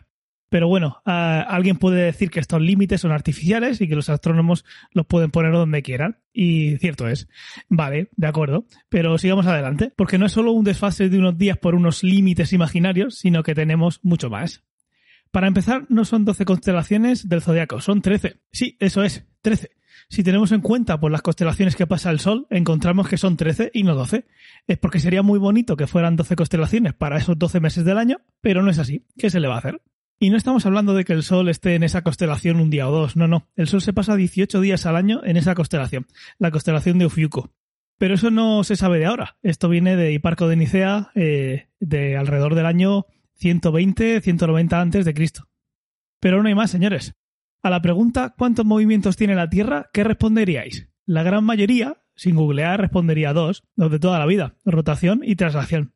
Pero 0.55 0.69
bueno, 0.69 1.01
alguien 1.03 1.75
puede 1.75 2.03
decir 2.03 2.29
que 2.29 2.39
estos 2.39 2.61
límites 2.61 3.01
son 3.01 3.11
artificiales 3.11 3.81
y 3.81 3.89
que 3.89 3.95
los 3.97 4.07
astrónomos 4.07 4.63
los 4.91 5.05
pueden 5.05 5.29
poner 5.29 5.51
donde 5.51 5.83
quieran. 5.83 6.19
Y 6.31 6.77
cierto 6.77 7.09
es. 7.09 7.27
Vale, 7.67 8.07
de 8.15 8.27
acuerdo. 8.27 8.65
Pero 8.87 9.17
sigamos 9.17 9.47
adelante, 9.47 9.91
porque 9.97 10.17
no 10.17 10.27
es 10.27 10.31
solo 10.31 10.53
un 10.53 10.63
desfase 10.63 11.09
de 11.09 11.19
unos 11.19 11.37
días 11.37 11.57
por 11.57 11.75
unos 11.75 12.05
límites 12.05 12.53
imaginarios, 12.53 13.17
sino 13.17 13.43
que 13.43 13.53
tenemos 13.53 13.99
mucho 14.01 14.29
más. 14.29 14.63
Para 15.29 15.47
empezar, 15.47 15.87
no 15.89 16.05
son 16.05 16.23
12 16.23 16.45
constelaciones 16.45 17.27
del 17.27 17.41
zodiaco, 17.41 17.81
son 17.81 18.01
13. 18.01 18.39
Sí, 18.53 18.77
eso 18.79 19.03
es, 19.03 19.25
13. 19.41 19.71
Si 20.07 20.23
tenemos 20.23 20.53
en 20.53 20.61
cuenta 20.61 21.01
por 21.01 21.11
las 21.11 21.21
constelaciones 21.21 21.75
que 21.75 21.85
pasa 21.85 22.11
el 22.11 22.21
Sol, 22.21 22.47
encontramos 22.49 23.09
que 23.09 23.17
son 23.17 23.35
13 23.35 23.71
y 23.73 23.83
no 23.83 23.93
12. 23.93 24.25
Es 24.67 24.77
porque 24.77 25.01
sería 25.01 25.21
muy 25.21 25.37
bonito 25.37 25.75
que 25.75 25.85
fueran 25.85 26.15
12 26.15 26.37
constelaciones 26.37 26.93
para 26.93 27.17
esos 27.17 27.37
12 27.37 27.59
meses 27.59 27.83
del 27.83 27.97
año, 27.97 28.21
pero 28.39 28.63
no 28.63 28.71
es 28.71 28.79
así. 28.79 29.05
¿Qué 29.17 29.29
se 29.29 29.41
le 29.41 29.49
va 29.49 29.55
a 29.55 29.59
hacer? 29.59 29.81
Y 30.19 30.29
no 30.29 30.37
estamos 30.37 30.65
hablando 30.65 30.93
de 30.93 31.03
que 31.03 31.13
el 31.13 31.23
Sol 31.23 31.49
esté 31.49 31.75
en 31.75 31.83
esa 31.83 32.01
constelación 32.01 32.59
un 32.59 32.69
día 32.69 32.87
o 32.87 32.91
dos, 32.91 33.17
no, 33.17 33.27
no. 33.27 33.49
El 33.55 33.67
Sol 33.67 33.81
se 33.81 33.93
pasa 33.93 34.15
18 34.15 34.61
días 34.61 34.85
al 34.85 34.95
año 34.95 35.21
en 35.25 35.35
esa 35.35 35.55
constelación, 35.55 36.07
la 36.37 36.51
constelación 36.51 36.99
de 36.99 37.05
Ofiuco. 37.05 37.51
Pero 37.97 38.15
eso 38.15 38.31
no 38.31 38.63
se 38.63 38.75
sabe 38.75 38.99
de 38.99 39.05
ahora. 39.05 39.37
Esto 39.41 39.69
viene 39.69 39.95
de 39.95 40.13
Hiparco 40.13 40.47
de 40.47 40.55
Nicea 40.55 41.11
eh, 41.15 41.69
de 41.79 42.17
alrededor 42.17 42.55
del 42.55 42.65
año 42.65 43.05
120, 43.35 44.21
190 44.21 44.81
antes 44.81 45.05
de 45.05 45.13
Cristo. 45.13 45.49
Pero 46.19 46.41
no 46.41 46.47
hay 46.47 46.55
más, 46.55 46.71
señores. 46.71 47.15
A 47.61 47.69
la 47.69 47.81
pregunta 47.81 48.35
¿cuántos 48.37 48.65
movimientos 48.65 49.17
tiene 49.17 49.35
la 49.35 49.49
Tierra? 49.49 49.89
¿qué 49.91 50.03
responderíais? 50.03 50.89
La 51.05 51.23
gran 51.23 51.43
mayoría, 51.43 52.03
sin 52.15 52.35
googlear, 52.35 52.79
respondería 52.79 53.33
dos, 53.33 53.63
los 53.75 53.91
de 53.91 53.99
toda 53.99 54.19
la 54.19 54.25
vida, 54.25 54.55
rotación 54.65 55.21
y 55.23 55.35
traslación. 55.35 55.94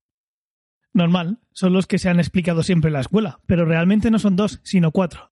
Normal, 0.93 1.39
son 1.51 1.73
los 1.73 1.87
que 1.87 1.99
se 1.99 2.09
han 2.09 2.19
explicado 2.19 2.63
siempre 2.63 2.89
en 2.89 2.93
la 2.93 3.01
escuela, 3.01 3.39
pero 3.45 3.65
realmente 3.65 4.11
no 4.11 4.19
son 4.19 4.35
dos, 4.35 4.59
sino 4.63 4.91
cuatro. 4.91 5.31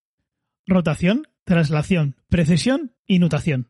Rotación, 0.66 1.28
traslación, 1.44 2.16
precesión 2.30 2.94
y 3.06 3.20
nutación. 3.20 3.70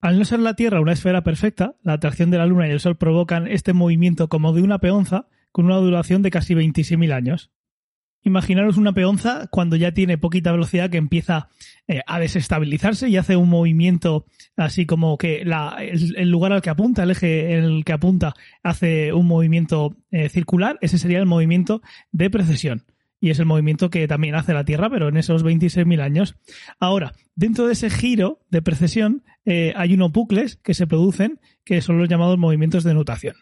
Al 0.00 0.18
no 0.18 0.24
ser 0.24 0.40
la 0.40 0.54
Tierra 0.54 0.80
una 0.80 0.92
esfera 0.92 1.24
perfecta, 1.24 1.76
la 1.82 1.94
atracción 1.94 2.30
de 2.30 2.38
la 2.38 2.46
Luna 2.46 2.68
y 2.68 2.70
el 2.70 2.80
Sol 2.80 2.96
provocan 2.96 3.48
este 3.48 3.72
movimiento 3.72 4.28
como 4.28 4.52
de 4.52 4.62
una 4.62 4.78
peonza 4.78 5.26
con 5.50 5.64
una 5.64 5.76
duración 5.76 6.22
de 6.22 6.30
casi 6.30 6.54
26.000 6.54 7.12
años. 7.12 7.50
Imaginaros 8.26 8.76
una 8.76 8.92
peonza 8.92 9.46
cuando 9.52 9.76
ya 9.76 9.92
tiene 9.92 10.18
poquita 10.18 10.50
velocidad 10.50 10.90
que 10.90 10.96
empieza 10.96 11.48
eh, 11.86 12.00
a 12.08 12.18
desestabilizarse 12.18 13.08
y 13.08 13.16
hace 13.16 13.36
un 13.36 13.48
movimiento 13.48 14.26
así 14.56 14.84
como 14.84 15.16
que 15.16 15.42
el, 15.42 16.28
lugar 16.28 16.52
al 16.52 16.60
que 16.60 16.70
apunta, 16.70 17.04
el 17.04 17.12
eje 17.12 17.56
en 17.56 17.62
el 17.62 17.84
que 17.84 17.92
apunta, 17.92 18.34
hace 18.64 19.12
un 19.12 19.28
movimiento 19.28 19.94
eh, 20.10 20.28
circular. 20.28 20.76
Ese 20.80 20.98
sería 20.98 21.20
el 21.20 21.26
movimiento 21.26 21.82
de 22.10 22.28
precesión. 22.28 22.82
Y 23.20 23.30
es 23.30 23.38
el 23.38 23.46
movimiento 23.46 23.90
que 23.90 24.08
también 24.08 24.34
hace 24.34 24.54
la 24.54 24.64
Tierra, 24.64 24.90
pero 24.90 25.06
en 25.06 25.18
esos 25.18 25.44
26.000 25.44 26.00
años. 26.00 26.34
Ahora, 26.80 27.12
dentro 27.36 27.68
de 27.68 27.74
ese 27.74 27.90
giro 27.90 28.40
de 28.50 28.60
precesión 28.60 29.22
eh, 29.44 29.72
hay 29.76 29.94
unos 29.94 30.10
bucles 30.10 30.56
que 30.56 30.74
se 30.74 30.88
producen 30.88 31.38
que 31.64 31.80
son 31.80 31.96
los 31.96 32.08
llamados 32.08 32.38
movimientos 32.38 32.82
de 32.82 32.92
nutación. 32.92 33.36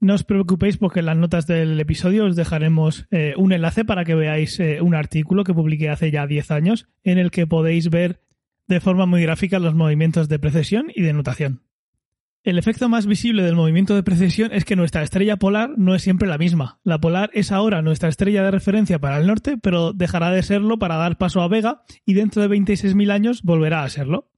No 0.00 0.14
os 0.14 0.22
preocupéis 0.22 0.76
porque 0.76 1.00
en 1.00 1.06
las 1.06 1.16
notas 1.16 1.46
del 1.46 1.78
episodio 1.80 2.26
os 2.26 2.36
dejaremos 2.36 3.06
eh, 3.10 3.34
un 3.36 3.52
enlace 3.52 3.84
para 3.84 4.04
que 4.04 4.14
veáis 4.14 4.60
eh, 4.60 4.80
un 4.80 4.94
artículo 4.94 5.42
que 5.42 5.54
publiqué 5.54 5.90
hace 5.90 6.12
ya 6.12 6.26
10 6.26 6.50
años 6.52 6.88
en 7.02 7.18
el 7.18 7.32
que 7.32 7.48
podéis 7.48 7.90
ver 7.90 8.20
de 8.68 8.80
forma 8.80 9.06
muy 9.06 9.22
gráfica 9.22 9.58
los 9.58 9.74
movimientos 9.74 10.28
de 10.28 10.38
precesión 10.38 10.86
y 10.94 11.02
de 11.02 11.12
nutación. 11.12 11.62
El 12.44 12.58
efecto 12.58 12.88
más 12.88 13.06
visible 13.06 13.42
del 13.42 13.56
movimiento 13.56 13.96
de 13.96 14.04
precesión 14.04 14.52
es 14.52 14.64
que 14.64 14.76
nuestra 14.76 15.02
estrella 15.02 15.36
polar 15.36 15.76
no 15.76 15.96
es 15.96 16.02
siempre 16.02 16.28
la 16.28 16.38
misma. 16.38 16.78
La 16.84 17.00
polar 17.00 17.30
es 17.34 17.50
ahora 17.50 17.82
nuestra 17.82 18.08
estrella 18.08 18.44
de 18.44 18.52
referencia 18.52 19.00
para 19.00 19.18
el 19.18 19.26
norte, 19.26 19.58
pero 19.60 19.92
dejará 19.92 20.30
de 20.30 20.44
serlo 20.44 20.78
para 20.78 20.96
dar 20.96 21.18
paso 21.18 21.42
a 21.42 21.48
Vega 21.48 21.82
y 22.06 22.14
dentro 22.14 22.40
de 22.40 22.48
26.000 22.48 23.10
años 23.10 23.42
volverá 23.42 23.82
a 23.82 23.88
serlo. 23.88 24.30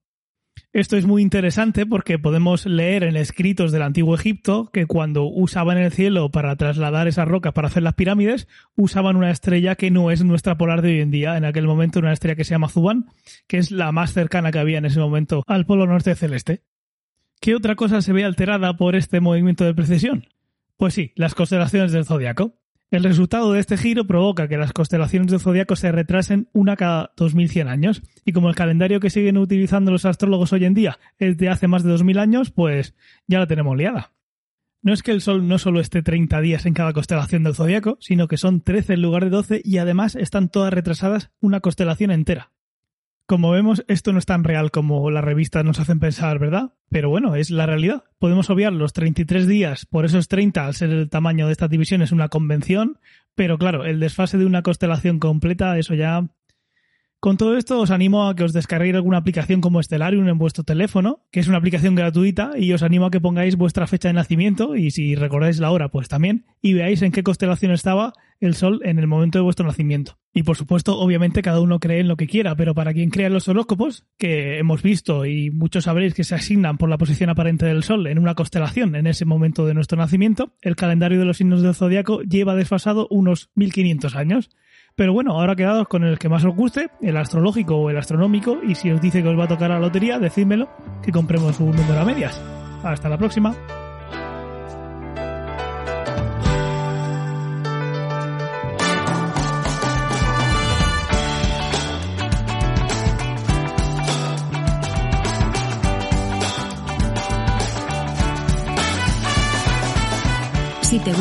Esto 0.72 0.96
es 0.96 1.04
muy 1.04 1.20
interesante 1.20 1.84
porque 1.84 2.20
podemos 2.20 2.64
leer 2.64 3.02
en 3.02 3.16
escritos 3.16 3.72
del 3.72 3.82
antiguo 3.82 4.14
Egipto 4.14 4.70
que 4.72 4.86
cuando 4.86 5.24
usaban 5.24 5.78
el 5.78 5.90
cielo 5.90 6.30
para 6.30 6.54
trasladar 6.54 7.08
esas 7.08 7.26
rocas 7.26 7.52
para 7.52 7.66
hacer 7.66 7.82
las 7.82 7.94
pirámides, 7.94 8.46
usaban 8.76 9.16
una 9.16 9.32
estrella 9.32 9.74
que 9.74 9.90
no 9.90 10.12
es 10.12 10.22
nuestra 10.22 10.56
polar 10.56 10.80
de 10.80 10.90
hoy 10.90 11.00
en 11.00 11.10
día. 11.10 11.36
En 11.36 11.44
aquel 11.44 11.66
momento 11.66 11.98
una 11.98 12.12
estrella 12.12 12.36
que 12.36 12.44
se 12.44 12.54
llama 12.54 12.68
Zuban, 12.68 13.06
que 13.48 13.58
es 13.58 13.72
la 13.72 13.90
más 13.90 14.12
cercana 14.12 14.52
que 14.52 14.60
había 14.60 14.78
en 14.78 14.84
ese 14.84 15.00
momento 15.00 15.42
al 15.48 15.66
polo 15.66 15.88
norte 15.88 16.14
celeste. 16.14 16.62
¿Qué 17.40 17.56
otra 17.56 17.74
cosa 17.74 18.00
se 18.00 18.12
ve 18.12 18.24
alterada 18.24 18.76
por 18.76 18.94
este 18.94 19.18
movimiento 19.18 19.64
de 19.64 19.74
precesión? 19.74 20.28
Pues 20.76 20.94
sí, 20.94 21.12
las 21.16 21.34
constelaciones 21.34 21.90
del 21.90 22.04
zodiaco. 22.04 22.59
El 22.90 23.04
resultado 23.04 23.52
de 23.52 23.60
este 23.60 23.76
giro 23.76 24.04
provoca 24.04 24.48
que 24.48 24.56
las 24.56 24.72
constelaciones 24.72 25.30
del 25.30 25.38
zodiaco 25.38 25.76
se 25.76 25.92
retrasen 25.92 26.48
una 26.52 26.74
cada 26.74 27.12
2100 27.16 27.68
años. 27.68 28.02
Y 28.24 28.32
como 28.32 28.48
el 28.48 28.56
calendario 28.56 28.98
que 28.98 29.10
siguen 29.10 29.38
utilizando 29.38 29.92
los 29.92 30.04
astrólogos 30.04 30.52
hoy 30.52 30.64
en 30.64 30.74
día 30.74 30.98
es 31.16 31.36
de 31.38 31.50
hace 31.50 31.68
más 31.68 31.84
de 31.84 31.90
2000 31.90 32.18
años, 32.18 32.50
pues 32.50 32.96
ya 33.28 33.38
la 33.38 33.46
tenemos 33.46 33.76
liada. 33.76 34.12
No 34.82 34.92
es 34.92 35.04
que 35.04 35.12
el 35.12 35.20
Sol 35.20 35.46
no 35.46 35.58
solo 35.58 35.78
esté 35.78 36.02
30 36.02 36.40
días 36.40 36.66
en 36.66 36.74
cada 36.74 36.92
constelación 36.92 37.44
del 37.44 37.54
zodiaco, 37.54 37.96
sino 38.00 38.26
que 38.26 38.38
son 38.38 38.60
13 38.60 38.94
en 38.94 39.02
lugar 39.02 39.22
de 39.24 39.30
12 39.30 39.62
y 39.64 39.78
además 39.78 40.16
están 40.16 40.48
todas 40.48 40.72
retrasadas 40.72 41.30
una 41.40 41.60
constelación 41.60 42.10
entera. 42.10 42.50
Como 43.30 43.52
vemos, 43.52 43.84
esto 43.86 44.12
no 44.12 44.18
es 44.18 44.26
tan 44.26 44.42
real 44.42 44.72
como 44.72 45.08
las 45.08 45.22
revistas 45.22 45.64
nos 45.64 45.78
hacen 45.78 46.00
pensar, 46.00 46.40
¿verdad? 46.40 46.72
Pero 46.88 47.10
bueno, 47.10 47.36
es 47.36 47.52
la 47.52 47.64
realidad. 47.64 48.02
Podemos 48.18 48.50
obviar 48.50 48.72
los 48.72 48.92
33 48.92 49.46
días, 49.46 49.86
por 49.86 50.04
esos 50.04 50.26
30, 50.26 50.66
al 50.66 50.74
ser 50.74 50.90
el 50.90 51.08
tamaño 51.08 51.46
de 51.46 51.52
estas 51.52 51.70
divisiones 51.70 52.10
una 52.10 52.26
convención, 52.26 52.98
pero 53.36 53.56
claro, 53.56 53.84
el 53.84 54.00
desfase 54.00 54.36
de 54.36 54.46
una 54.46 54.62
constelación 54.62 55.20
completa, 55.20 55.78
eso 55.78 55.94
ya 55.94 56.26
con 57.20 57.36
todo 57.36 57.56
esto 57.56 57.78
os 57.78 57.90
animo 57.90 58.26
a 58.26 58.34
que 58.34 58.44
os 58.44 58.54
descarguéis 58.54 58.94
alguna 58.94 59.18
aplicación 59.18 59.60
como 59.60 59.82
Stellarium 59.82 60.26
en 60.28 60.38
vuestro 60.38 60.64
teléfono, 60.64 61.20
que 61.30 61.40
es 61.40 61.48
una 61.48 61.58
aplicación 61.58 61.94
gratuita 61.94 62.52
y 62.56 62.72
os 62.72 62.82
animo 62.82 63.06
a 63.06 63.10
que 63.10 63.20
pongáis 63.20 63.56
vuestra 63.56 63.86
fecha 63.86 64.08
de 64.08 64.14
nacimiento 64.14 64.74
y 64.74 64.90
si 64.90 65.14
recordáis 65.14 65.60
la 65.60 65.70
hora 65.70 65.90
pues 65.90 66.08
también 66.08 66.46
y 66.62 66.72
veáis 66.72 67.02
en 67.02 67.12
qué 67.12 67.22
constelación 67.22 67.72
estaba 67.72 68.14
el 68.40 68.54
Sol 68.54 68.80
en 68.84 68.98
el 68.98 69.06
momento 69.06 69.38
de 69.38 69.42
vuestro 69.42 69.66
nacimiento. 69.66 70.18
Y 70.32 70.44
por 70.44 70.56
supuesto, 70.56 70.98
obviamente 70.98 71.42
cada 71.42 71.60
uno 71.60 71.78
cree 71.78 72.00
en 72.00 72.08
lo 72.08 72.16
que 72.16 72.26
quiera, 72.26 72.56
pero 72.56 72.74
para 72.74 72.94
quien 72.94 73.10
crea 73.10 73.26
en 73.26 73.34
los 73.34 73.48
horóscopos, 73.48 74.06
que 74.16 74.58
hemos 74.58 74.82
visto 74.82 75.26
y 75.26 75.50
muchos 75.50 75.84
sabréis 75.84 76.14
que 76.14 76.24
se 76.24 76.34
asignan 76.34 76.78
por 76.78 76.88
la 76.88 76.96
posición 76.96 77.28
aparente 77.28 77.66
del 77.66 77.82
Sol 77.82 78.06
en 78.06 78.18
una 78.18 78.34
constelación 78.34 78.94
en 78.94 79.06
ese 79.06 79.26
momento 79.26 79.66
de 79.66 79.74
nuestro 79.74 79.98
nacimiento, 79.98 80.54
el 80.62 80.76
calendario 80.76 81.18
de 81.18 81.26
los 81.26 81.36
signos 81.36 81.60
del 81.60 81.74
zodiaco 81.74 82.22
lleva 82.22 82.54
desfasado 82.54 83.06
unos 83.10 83.50
1500 83.56 84.16
años. 84.16 84.50
Pero 85.00 85.14
bueno, 85.14 85.32
ahora 85.32 85.56
quedados 85.56 85.88
con 85.88 86.04
el 86.04 86.18
que 86.18 86.28
más 86.28 86.44
os 86.44 86.54
guste, 86.54 86.90
el 87.00 87.16
astrológico 87.16 87.74
o 87.74 87.88
el 87.88 87.96
astronómico, 87.96 88.58
y 88.62 88.74
si 88.74 88.90
os 88.90 89.00
dice 89.00 89.22
que 89.22 89.30
os 89.30 89.38
va 89.38 89.44
a 89.44 89.48
tocar 89.48 89.70
la 89.70 89.78
lotería, 89.78 90.18
decídmelo, 90.18 90.68
que 91.02 91.10
compremos 91.10 91.58
un 91.58 91.74
número 91.74 92.00
a 92.00 92.04
medias. 92.04 92.38
Hasta 92.82 93.08
la 93.08 93.16
próxima. 93.16 93.54